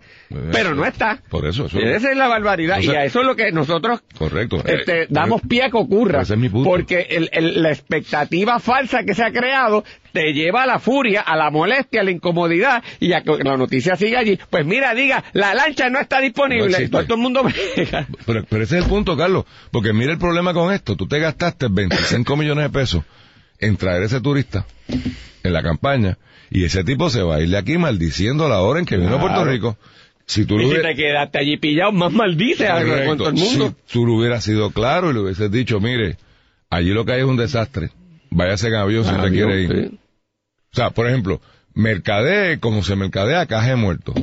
pero 0.52 0.74
no 0.74 0.84
está. 0.84 1.22
Por 1.30 1.46
eso. 1.46 1.64
eso 1.64 1.78
Esa 1.78 2.10
es 2.10 2.16
la 2.18 2.28
barbaridad. 2.28 2.78
y 2.80 2.90
a 2.90 3.04
eso 3.04 3.20
es 3.20 3.26
lo 3.26 3.36
que 3.36 3.52
nosotros 3.52 4.02
correcto. 4.18 4.62
Este, 4.66 5.04
eh, 5.04 5.06
damos 5.08 5.40
pie 5.40 5.62
a 5.62 5.70
que 5.70 5.78
ocurra. 5.78 6.24
Porque 6.62 7.06
el, 7.08 7.62
la 7.62 7.70
expectativa 7.70 8.58
falsa 8.58 9.04
que 9.04 9.14
se 9.14 9.24
ha 9.24 9.32
creado 9.32 9.82
te 10.12 10.32
lleva 10.32 10.64
a 10.64 10.66
la 10.66 10.78
furia, 10.78 11.22
a 11.22 11.36
la 11.36 11.50
molestia, 11.50 12.00
a 12.00 12.04
la 12.04 12.10
incomodidad 12.10 12.82
y 12.98 13.12
a 13.12 13.22
que 13.22 13.42
la 13.42 13.56
noticia 13.56 13.96
siga 13.96 14.20
allí. 14.20 14.38
Pues 14.50 14.66
mira, 14.66 14.94
diga, 14.94 15.24
la 15.32 15.54
lancha 15.54 15.88
no 15.88 16.00
está 16.00 16.20
disponible. 16.20 16.88
todo, 16.88 17.02
el 17.02 17.16
mundo 17.16 17.42
pero, 18.26 18.44
pero 18.48 18.62
ese 18.62 18.78
es 18.78 18.84
el 18.84 18.90
punto, 18.90 19.16
Carlos. 19.16 19.44
Porque 19.70 19.92
mira 19.92 20.12
el 20.12 20.18
problema 20.18 20.52
con 20.52 20.72
esto. 20.72 20.96
Tú 20.96 21.06
te 21.06 21.18
gastaste 21.30 21.68
25 21.68 22.36
millones 22.36 22.64
de 22.64 22.70
pesos 22.70 23.04
en 23.58 23.76
traer 23.76 24.02
ese 24.02 24.20
turista 24.20 24.66
en 25.42 25.52
la 25.52 25.62
campaña 25.62 26.18
y 26.50 26.64
ese 26.64 26.82
tipo 26.82 27.08
se 27.10 27.22
va 27.22 27.36
a 27.36 27.40
ir 27.40 27.50
de 27.50 27.58
aquí 27.58 27.78
maldiciendo 27.78 28.48
la 28.48 28.60
hora 28.60 28.80
en 28.80 28.86
que 28.86 28.96
vino 28.96 29.16
a 29.16 29.20
Puerto 29.20 29.44
Rico. 29.44 29.76
Si 30.26 30.44
tú 30.44 30.60
y 30.60 30.68
si 30.68 30.80
te 30.80 30.94
quedaste 30.94 31.38
allí 31.38 31.56
pillado, 31.56 31.92
más 31.92 32.12
maldice 32.12 32.68
a 32.68 32.80
todo 32.84 33.28
el 33.28 33.34
mundo. 33.34 33.74
Si 33.86 33.92
tú 33.92 34.06
lo 34.06 34.14
hubieras 34.14 34.44
sido 34.44 34.70
claro 34.70 35.10
y 35.10 35.14
le 35.14 35.20
hubieses 35.20 35.50
dicho, 35.50 35.80
mire, 35.80 36.18
allí 36.68 36.90
lo 36.90 37.04
que 37.04 37.12
hay 37.12 37.20
es 37.20 37.26
un 37.26 37.36
desastre. 37.36 37.90
Váyase 38.30 38.68
en 38.68 38.74
avión 38.74 39.04
si 39.04 39.12
usted 39.12 39.30
quiere 39.30 39.62
ir. 39.62 39.98
O 40.72 40.76
sea, 40.76 40.90
por 40.90 41.08
ejemplo, 41.08 41.40
mercadee 41.74 42.60
como 42.60 42.82
se 42.84 42.94
mercadea 42.94 43.46
caje 43.46 43.74
muerto. 43.74 44.14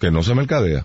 Que 0.00 0.10
no 0.10 0.22
se 0.24 0.34
mercadea. 0.34 0.84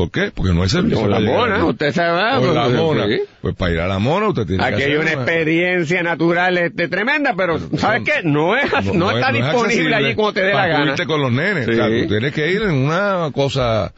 ¿Por 0.00 0.10
qué? 0.10 0.32
Porque 0.34 0.54
no 0.54 0.62
hay 0.62 0.70
servicio. 0.70 0.98
Con 0.98 1.10
la 1.10 1.20
mona, 1.20 1.62
usted 1.66 1.92
se 1.92 2.02
va. 2.02 2.38
Con 2.38 2.54
la 2.54 2.70
mona. 2.70 3.06
Pues 3.42 3.54
para 3.54 3.70
ir 3.70 3.80
a 3.80 3.86
la 3.86 3.98
mona 3.98 4.28
usted 4.28 4.46
tiene 4.46 4.64
Aquí 4.64 4.78
que 4.78 4.84
hay 4.84 4.94
una 4.94 5.12
experiencia 5.12 6.02
natural 6.02 6.56
este, 6.56 6.88
tremenda, 6.88 7.34
pero 7.36 7.58
¿sabes 7.76 8.00
qué? 8.06 8.22
No 8.24 8.56
es 8.56 8.72
no, 8.94 9.10
está 9.10 9.30
disponible 9.30 9.94
allí 9.94 10.14
como 10.14 10.32
te 10.32 10.40
dé 10.40 10.54
la 10.54 10.68
gana. 10.68 10.96
con 11.06 11.20
los 11.20 11.30
nenes. 11.30 11.68
O 11.68 11.72
sea, 11.74 11.88
tú 11.88 12.08
tienes 12.08 12.32
que 12.32 12.50
ir 12.50 12.62
en 12.62 12.76
una 12.76 13.30
cosa... 13.34 13.92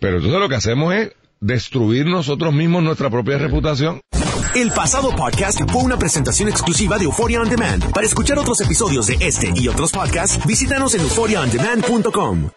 Pero 0.00 0.16
entonces 0.16 0.40
lo 0.40 0.48
que 0.48 0.56
hacemos 0.56 0.92
es 0.92 1.12
destruir 1.38 2.06
nosotros 2.06 2.52
mismos 2.52 2.82
nuestra 2.82 3.08
propia 3.08 3.38
reputación. 3.38 4.00
El 4.56 4.72
pasado 4.72 5.10
podcast 5.14 5.60
fue 5.70 5.84
una 5.84 5.96
presentación 5.96 6.48
exclusiva 6.48 6.98
de 6.98 7.04
Euphoria 7.04 7.40
On 7.40 7.48
Demand. 7.48 7.92
Para 7.92 8.04
escuchar 8.04 8.36
otros 8.36 8.60
episodios 8.62 9.06
de 9.06 9.16
este 9.20 9.52
y 9.54 9.68
otros 9.68 9.92
podcasts, 9.92 10.44
visítanos 10.44 10.92
en 10.96 11.02
euphoriaondemand.com. 11.02 12.50